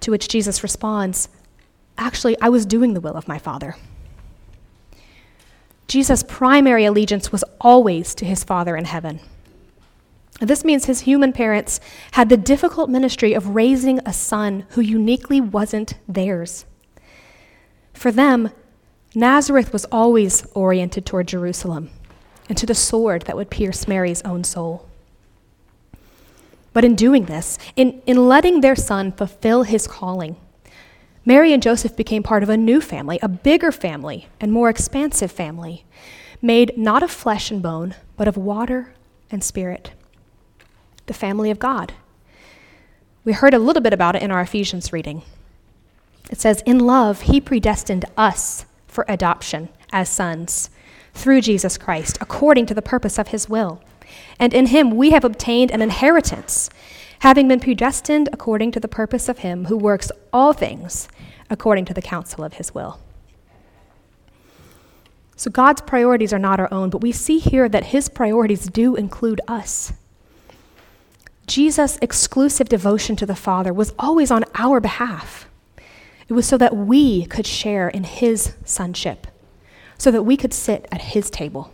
To 0.00 0.10
which 0.10 0.28
Jesus 0.28 0.62
responds, 0.62 1.28
Actually, 1.96 2.36
I 2.40 2.48
was 2.48 2.64
doing 2.64 2.94
the 2.94 3.00
will 3.00 3.16
of 3.16 3.28
my 3.28 3.38
Father. 3.38 3.76
Jesus' 5.88 6.22
primary 6.22 6.84
allegiance 6.84 7.32
was 7.32 7.44
always 7.60 8.14
to 8.14 8.24
his 8.24 8.44
Father 8.44 8.76
in 8.76 8.84
heaven. 8.84 9.20
This 10.40 10.64
means 10.64 10.84
his 10.84 11.00
human 11.00 11.32
parents 11.32 11.80
had 12.12 12.28
the 12.28 12.36
difficult 12.36 12.88
ministry 12.88 13.34
of 13.34 13.56
raising 13.56 13.98
a 14.00 14.12
son 14.12 14.66
who 14.70 14.80
uniquely 14.80 15.40
wasn't 15.40 15.94
theirs. 16.06 16.64
For 17.92 18.12
them, 18.12 18.50
Nazareth 19.14 19.72
was 19.72 19.84
always 19.86 20.46
oriented 20.52 21.04
toward 21.04 21.26
Jerusalem 21.26 21.90
and 22.48 22.56
to 22.56 22.66
the 22.66 22.74
sword 22.74 23.22
that 23.22 23.36
would 23.36 23.50
pierce 23.50 23.88
Mary's 23.88 24.22
own 24.22 24.44
soul. 24.44 24.87
But 26.72 26.84
in 26.84 26.94
doing 26.94 27.24
this, 27.24 27.58
in, 27.76 28.02
in 28.06 28.28
letting 28.28 28.60
their 28.60 28.76
son 28.76 29.12
fulfill 29.12 29.62
his 29.62 29.86
calling, 29.86 30.36
Mary 31.24 31.52
and 31.52 31.62
Joseph 31.62 31.96
became 31.96 32.22
part 32.22 32.42
of 32.42 32.48
a 32.48 32.56
new 32.56 32.80
family, 32.80 33.18
a 33.22 33.28
bigger 33.28 33.70
family, 33.70 34.28
and 34.40 34.52
more 34.52 34.70
expansive 34.70 35.30
family, 35.30 35.84
made 36.40 36.76
not 36.76 37.02
of 37.02 37.10
flesh 37.10 37.50
and 37.50 37.62
bone, 37.62 37.94
but 38.16 38.28
of 38.28 38.36
water 38.36 38.94
and 39.30 39.44
spirit. 39.44 39.92
The 41.06 41.14
family 41.14 41.50
of 41.50 41.58
God. 41.58 41.92
We 43.24 43.32
heard 43.32 43.52
a 43.54 43.58
little 43.58 43.82
bit 43.82 43.92
about 43.92 44.16
it 44.16 44.22
in 44.22 44.30
our 44.30 44.40
Ephesians 44.40 44.92
reading. 44.92 45.22
It 46.30 46.40
says, 46.40 46.62
In 46.64 46.78
love, 46.78 47.22
he 47.22 47.40
predestined 47.40 48.04
us 48.16 48.64
for 48.86 49.04
adoption 49.08 49.68
as 49.92 50.08
sons 50.08 50.70
through 51.12 51.40
Jesus 51.42 51.76
Christ, 51.76 52.16
according 52.20 52.66
to 52.66 52.74
the 52.74 52.82
purpose 52.82 53.18
of 53.18 53.28
his 53.28 53.48
will 53.48 53.82
and 54.38 54.54
in 54.54 54.66
him 54.66 54.90
we 54.90 55.10
have 55.10 55.24
obtained 55.24 55.70
an 55.70 55.82
inheritance, 55.82 56.70
having 57.20 57.48
been 57.48 57.60
predestined 57.60 58.28
according 58.32 58.70
to 58.72 58.80
the 58.80 58.88
purpose 58.88 59.28
of 59.28 59.38
him 59.38 59.66
who 59.66 59.76
works 59.76 60.10
all 60.32 60.52
things 60.52 61.08
according 61.50 61.84
to 61.86 61.94
the 61.94 62.02
counsel 62.02 62.44
of 62.44 62.54
his 62.54 62.74
will. 62.74 63.00
So 65.36 65.50
God's 65.50 65.80
priorities 65.82 66.32
are 66.32 66.38
not 66.38 66.58
our 66.58 66.72
own, 66.72 66.90
but 66.90 67.00
we 67.00 67.12
see 67.12 67.38
here 67.38 67.68
that 67.68 67.86
his 67.86 68.08
priorities 68.08 68.66
do 68.66 68.96
include 68.96 69.40
us. 69.46 69.92
Jesus' 71.46 71.96
exclusive 72.02 72.68
devotion 72.68 73.16
to 73.16 73.26
the 73.26 73.36
Father 73.36 73.72
was 73.72 73.94
always 73.98 74.30
on 74.30 74.44
our 74.56 74.80
behalf. 74.80 75.48
It 76.28 76.32
was 76.32 76.46
so 76.46 76.58
that 76.58 76.76
we 76.76 77.24
could 77.24 77.46
share 77.46 77.88
in 77.88 78.04
his 78.04 78.54
sonship, 78.64 79.28
so 79.96 80.10
that 80.10 80.24
we 80.24 80.36
could 80.36 80.52
sit 80.52 80.86
at 80.92 81.00
his 81.02 81.30
table. 81.30 81.72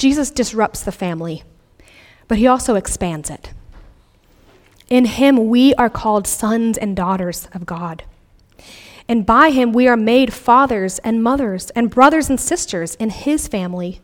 Jesus 0.00 0.30
disrupts 0.30 0.80
the 0.80 0.92
family, 0.92 1.42
but 2.26 2.38
he 2.38 2.46
also 2.46 2.74
expands 2.74 3.28
it. 3.28 3.52
In 4.88 5.04
him, 5.04 5.50
we 5.50 5.74
are 5.74 5.90
called 5.90 6.26
sons 6.26 6.78
and 6.78 6.96
daughters 6.96 7.46
of 7.52 7.66
God. 7.66 8.04
And 9.06 9.26
by 9.26 9.50
him, 9.50 9.74
we 9.74 9.88
are 9.88 9.98
made 9.98 10.32
fathers 10.32 11.00
and 11.00 11.22
mothers 11.22 11.68
and 11.70 11.90
brothers 11.90 12.30
and 12.30 12.40
sisters 12.40 12.94
in 12.94 13.10
his 13.10 13.46
family, 13.46 14.00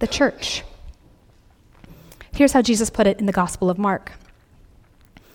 the 0.00 0.08
church. 0.08 0.64
Here's 2.32 2.52
how 2.52 2.62
Jesus 2.62 2.90
put 2.90 3.06
it 3.06 3.20
in 3.20 3.26
the 3.26 3.32
Gospel 3.32 3.70
of 3.70 3.78
Mark. 3.78 4.10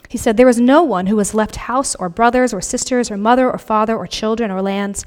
He 0.09 0.17
said, 0.17 0.35
There 0.35 0.49
is 0.49 0.59
no 0.59 0.83
one 0.83 1.07
who 1.07 1.19
has 1.19 1.33
left 1.33 1.55
house 1.55 1.95
or 1.95 2.09
brothers 2.09 2.53
or 2.53 2.59
sisters 2.59 3.09
or 3.09 3.15
mother 3.15 3.49
or 3.49 3.57
father 3.57 3.95
or 3.95 4.07
children 4.07 4.51
or 4.51 4.61
lands 4.61 5.05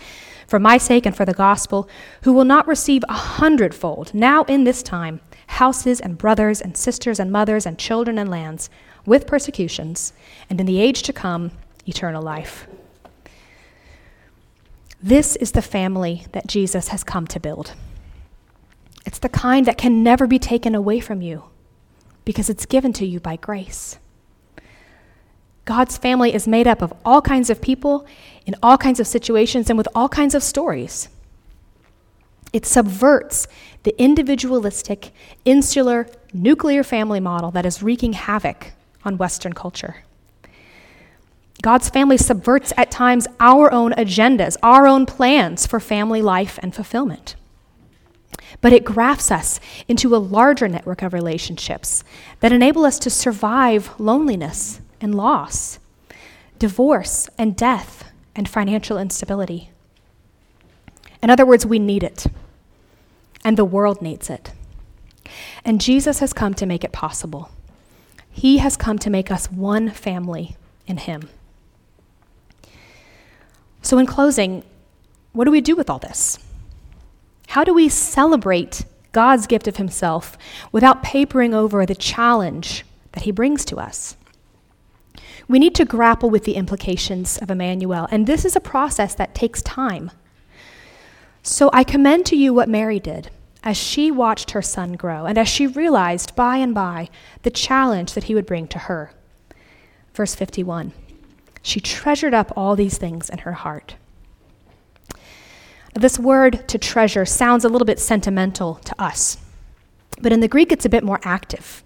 for 0.49 0.59
my 0.59 0.79
sake 0.79 1.07
and 1.07 1.15
for 1.15 1.25
the 1.25 1.35
gospel, 1.35 1.89
who 2.23 2.33
will 2.33 2.45
not 2.45 2.67
receive 2.67 3.05
a 3.09 3.13
hundredfold, 3.13 4.13
now 4.13 4.43
in 4.45 4.65
this 4.65 4.83
time, 4.83 5.21
houses 5.47 6.01
and 6.01 6.19
brothers 6.19 6.61
and 6.61 6.77
sisters 6.77 7.21
and 7.21 7.31
mothers 7.31 7.67
and 7.67 7.79
children 7.79 8.19
and 8.19 8.31
lands, 8.31 8.69
with 9.07 9.27
persecutions, 9.27 10.13
and 10.51 10.59
in 10.59 10.67
the 10.67 10.81
age 10.81 11.03
to 11.03 11.13
come, 11.13 11.53
eternal 11.87 12.23
life. 12.23 12.67
This 15.03 15.37
is 15.37 15.53
the 15.53 15.63
family 15.63 16.25
that 16.33 16.49
Jesus 16.49 16.89
has 16.89 17.05
come 17.05 17.27
to 17.29 17.39
build. 17.39 17.75
It's 19.07 19.19
the 19.19 19.29
kind 19.29 19.67
that 19.67 19.79
can 19.79 20.03
never 20.03 20.27
be 20.27 20.39
taken 20.39 20.75
away 20.75 20.99
from 20.99 21.23
you 21.23 21.45
because 22.25 22.51
it's 22.51 22.67
given 22.67 22.93
to 22.95 23.07
you 23.07 23.21
by 23.21 23.37
grace. 23.37 23.99
God's 25.65 25.99
family 25.99 26.35
is 26.35 26.49
made 26.49 26.67
up 26.67 26.83
of 26.83 26.95
all 27.05 27.21
kinds 27.21 27.51
of 27.51 27.61
people 27.61 28.07
in 28.49 28.57
all 28.63 28.79
kinds 28.79 28.99
of 28.99 29.07
situations 29.07 29.69
and 29.69 29.77
with 29.77 29.87
all 29.95 30.09
kinds 30.09 30.35
of 30.35 30.43
stories. 30.43 31.11
It 32.55 32.65
subverts 32.65 33.47
the 33.83 33.95
individualistic, 34.03 35.13
insular, 35.45 36.09
nuclear 36.33 36.83
family 36.83 37.21
model 37.21 37.51
that 37.51 37.67
is 37.67 37.83
wreaking 37.83 38.15
havoc 38.15 38.73
on 39.05 39.19
Western 39.19 39.53
culture. 39.53 39.97
God's 41.61 41.91
family 41.91 42.17
subverts 42.17 42.73
at 42.79 42.91
times 42.91 43.27
our 43.39 43.71
own 43.71 43.93
agendas, 43.93 44.57
our 44.63 44.87
own 44.87 45.05
plans 45.05 45.67
for 45.67 45.79
family 45.79 46.23
life 46.23 46.59
and 46.63 46.75
fulfillment. 46.75 47.37
But 48.63 48.73
it 48.73 48.83
grafts 48.83 49.31
us 49.31 49.61
into 49.89 50.17
a 50.17 50.25
larger 50.39 50.69
network 50.69 51.03
of 51.03 51.13
relationships 51.13 52.03
that 52.41 52.53
enable 52.53 52.87
us 52.87 52.99
to 53.01 53.11
survive 53.11 53.91
loneliness 54.01 54.81
and 55.03 55.15
loss, 55.15 55.79
divorce 56.59 57.29
and 57.37 57.55
death, 57.55 58.08
and 58.39 58.49
financial 58.49 58.99
instability. 58.99 59.69
In 61.21 61.29
other 61.29 61.45
words, 61.45 61.67
we 61.67 61.81
need 61.81 62.05
it, 62.05 62.27
and 63.45 63.57
the 63.57 63.65
world 63.65 64.01
needs 64.01 64.31
it. 64.31 64.53
And 65.65 65.81
Jesus 65.81 66.21
has 66.21 66.33
come 66.33 66.55
to 66.55 66.65
make 66.65 66.85
it 66.85 66.93
possible. 66.93 67.51
He 68.31 68.59
has 68.59 68.77
come 68.77 68.97
to 69.01 69.11
make 69.11 69.33
us 69.33 69.51
one 69.51 69.91
family 69.91 70.57
in 70.87 70.99
Him. 70.99 71.29
So, 73.83 73.99
in 73.99 74.07
closing, 74.07 74.63
what 75.33 75.45
do 75.47 75.51
we 75.51 75.61
do 75.61 75.75
with 75.75 75.91
all 75.91 75.99
this? 75.99 76.39
How 77.49 77.65
do 77.65 77.75
we 77.75 77.89
celebrate 77.89 78.85
God's 79.11 79.49
gift 79.49 79.67
of 79.67 79.79
Himself 79.79 80.39
without 80.71 81.03
papering 81.03 81.55
over 81.55 81.85
the 81.85 81.97
challenge 81.97 82.85
that 83.13 83.25
He 83.25 83.33
brings 83.33 83.65
to 83.65 83.79
us? 83.79 84.17
We 85.49 85.59
need 85.59 85.75
to 85.77 85.87
grapple 85.87 86.29
with 86.29 86.45
the 86.45 86.57
implications 86.57 87.39
of 87.39 87.51
Emmanuel, 87.51 88.07
and 88.11 88.27
this 88.27 88.45
is 88.45 88.55
a 88.55 88.61
process 88.61 89.15
that 89.15 89.35
takes 89.35 89.63
time. 89.63 90.11
So 91.43 91.71
I 91.73 91.85
commend 91.85 92.27
to 92.27 92.37
you 92.37 92.53
what 92.53 92.69
Mary 92.69 93.01
did 93.01 93.31
as 93.63 93.77
she 93.77 94.11
watched 94.11 94.51
her 94.51 94.61
son 94.61 94.93
grow 94.93 95.25
and 95.25 95.39
as 95.39 95.49
she 95.49 95.67
realized 95.67 96.37
by 96.37 96.59
and 96.59 96.75
by 96.75 97.09
the 97.43 97.51
challenge 97.51 98.13
that 98.13 98.25
he 98.25 98.35
would 98.35 98.47
bring 98.47 98.69
to 98.69 98.79
her. 98.79 99.13
Verse 100.13 100.35
51 100.35 100.93
She 101.63 101.81
treasured 101.81 102.35
up 102.35 102.53
all 102.55 102.77
these 102.77 102.99
things 102.99 103.31
in 103.31 103.39
her 103.39 103.55
heart. 103.55 103.97
This 105.95 106.19
word 106.19 106.69
to 106.69 106.79
treasure 106.79 107.25
sounds 107.25 107.65
a 107.65 107.69
little 107.69 107.87
bit 107.87 107.99
sentimental 107.99 108.75
to 108.85 109.03
us, 109.03 109.39
but 110.21 110.33
in 110.33 110.41
the 110.41 110.49
Greek 110.49 110.71
it's 110.71 110.85
a 110.85 110.91
bit 110.91 111.03
more 111.03 111.21
active. 111.23 111.83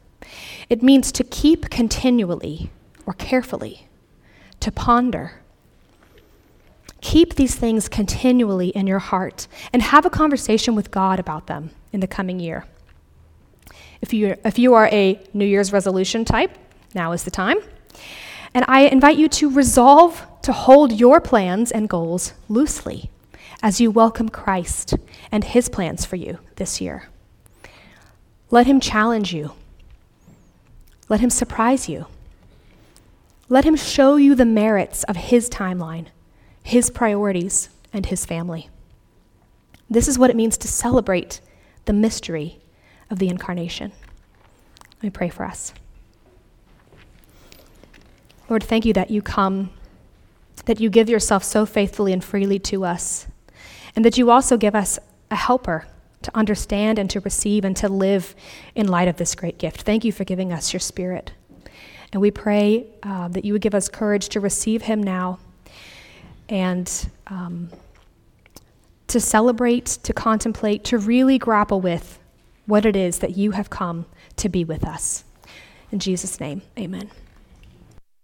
It 0.69 0.83
means 0.83 1.13
to 1.13 1.25
keep 1.25 1.71
continually 1.71 2.71
or 3.07 3.15
carefully, 3.15 3.89
to 4.61 4.71
ponder. 4.71 5.41
Keep 7.01 7.35
these 7.35 7.55
things 7.57 7.89
continually 7.89 8.69
in 8.69 8.87
your 8.87 9.01
heart 9.01 9.49
and 9.73 9.83
have 9.83 10.07
a 10.07 10.11
conversation 10.11 10.75
with 10.75 10.91
God 10.91 11.19
about 11.19 11.47
them 11.47 11.71
in 11.93 12.01
the 12.01 12.07
coming 12.07 12.39
year. 12.39 12.65
If 14.01 14.13
you, 14.13 14.37
if 14.45 14.59
you 14.59 14.75
are 14.75 14.87
a 14.87 15.21
New 15.33 15.45
Year's 15.45 15.73
resolution 15.73 16.25
type, 16.25 16.57
now 16.95 17.13
is 17.13 17.25
the 17.25 17.31
time. 17.31 17.59
And 18.55 18.65
I 18.69 18.83
invite 18.83 19.17
you 19.17 19.29
to 19.29 19.51
resolve 19.51 20.27
to 20.43 20.53
hold 20.53 20.93
your 20.93 21.21
plans 21.21 21.71
and 21.71 21.89
goals 21.89 22.35
loosely 22.49 23.11
as 23.63 23.81
you 23.81 23.91
welcome 23.91 24.29
Christ 24.29 24.95
and 25.31 25.45
his 25.45 25.69
plans 25.69 26.05
for 26.05 26.17
you 26.17 26.39
this 26.57 26.81
year. 26.81 27.09
Let 28.51 28.67
him 28.67 28.81
challenge 28.81 29.33
you, 29.33 29.53
let 31.09 31.21
him 31.21 31.31
surprise 31.31 31.89
you. 31.89 32.07
Let 33.53 33.67
him 33.67 33.77
show 33.77 34.17
you 34.17 34.35
the 34.35 34.47
merits 34.47 35.05
of 35.05 35.15
his 35.15 35.51
timeline, 35.51 36.07
his 36.63 36.89
priorities, 36.89 37.69
and 37.93 38.07
his 38.07 38.25
family. 38.25 38.71
This 39.91 40.09
is 40.09 40.19
what 40.19 40.31
it 40.31 40.37
means 40.37 40.57
to 40.57 40.69
celebrate 40.69 41.43
the 41.85 41.93
mystery 41.93 42.63
of 43.11 43.19
the 43.19 43.29
incarnation. 43.29 43.93
Let 44.95 45.03
me 45.03 45.11
pray 45.11 45.29
for 45.29 45.45
us. 45.45 45.75
Lord, 48.49 48.65
thank 48.65 48.87
you 48.87 48.95
that 48.95 49.11
you 49.11 49.21
come, 49.21 49.69
that 50.65 50.81
you 50.81 50.89
give 50.89 51.11
yourself 51.11 51.45
so 51.45 51.67
faithfully 51.67 52.15
and 52.15 52.25
freely 52.25 52.59
to 52.61 52.87
us, 52.87 53.27
and 53.95 54.03
that 54.03 54.17
you 54.17 54.31
also 54.31 54.57
give 54.57 54.75
us 54.75 54.99
a 55.31 55.37
helper 55.37 55.87
to 56.23 56.35
understand 56.35 56.99
and 56.99 57.11
to 57.11 57.21
receive 57.21 57.67
and 57.67 57.77
to 57.77 57.91
live 57.91 58.35
in 58.75 58.89
light 58.89 59.09
of 59.09 59.19
this 59.19 59.35
great 59.35 59.59
gift. 59.59 59.83
Thank 59.83 60.07
you 60.07 60.13
for 60.13 60.25
giving 60.25 60.55
us 60.55 60.73
your 60.73 60.81
spirit. 60.81 61.33
And 62.13 62.21
we 62.21 62.31
pray 62.31 62.87
uh, 63.03 63.29
that 63.29 63.45
you 63.45 63.53
would 63.55 63.63
give 63.63 63.75
us 63.75 63.89
courage 63.89 64.29
to 64.31 64.41
receive 64.41 64.83
him 64.83 65.03
now 65.03 65.39
and 66.49 67.11
um, 67.29 67.71
to 69.09 69.21
celebrate, 69.21 69.87
to 70.03 70.13
contemplate, 70.13 70.85
to 70.85 70.99
really 70.99 71.39
grapple 71.39 71.81
with 71.81 72.19
what 72.67 72.85
it 72.85 72.97
is 72.97 73.19
that 73.21 73.37
you 73.37 73.53
have 73.53 73.71
come 73.71 74.07
to 74.37 74.49
be 74.49 74.65
with 74.65 74.85
us. 74.85 75.25
In 75.91 75.99
Jesus' 75.99 76.39
name, 76.39 76.63
amen. 76.79 77.11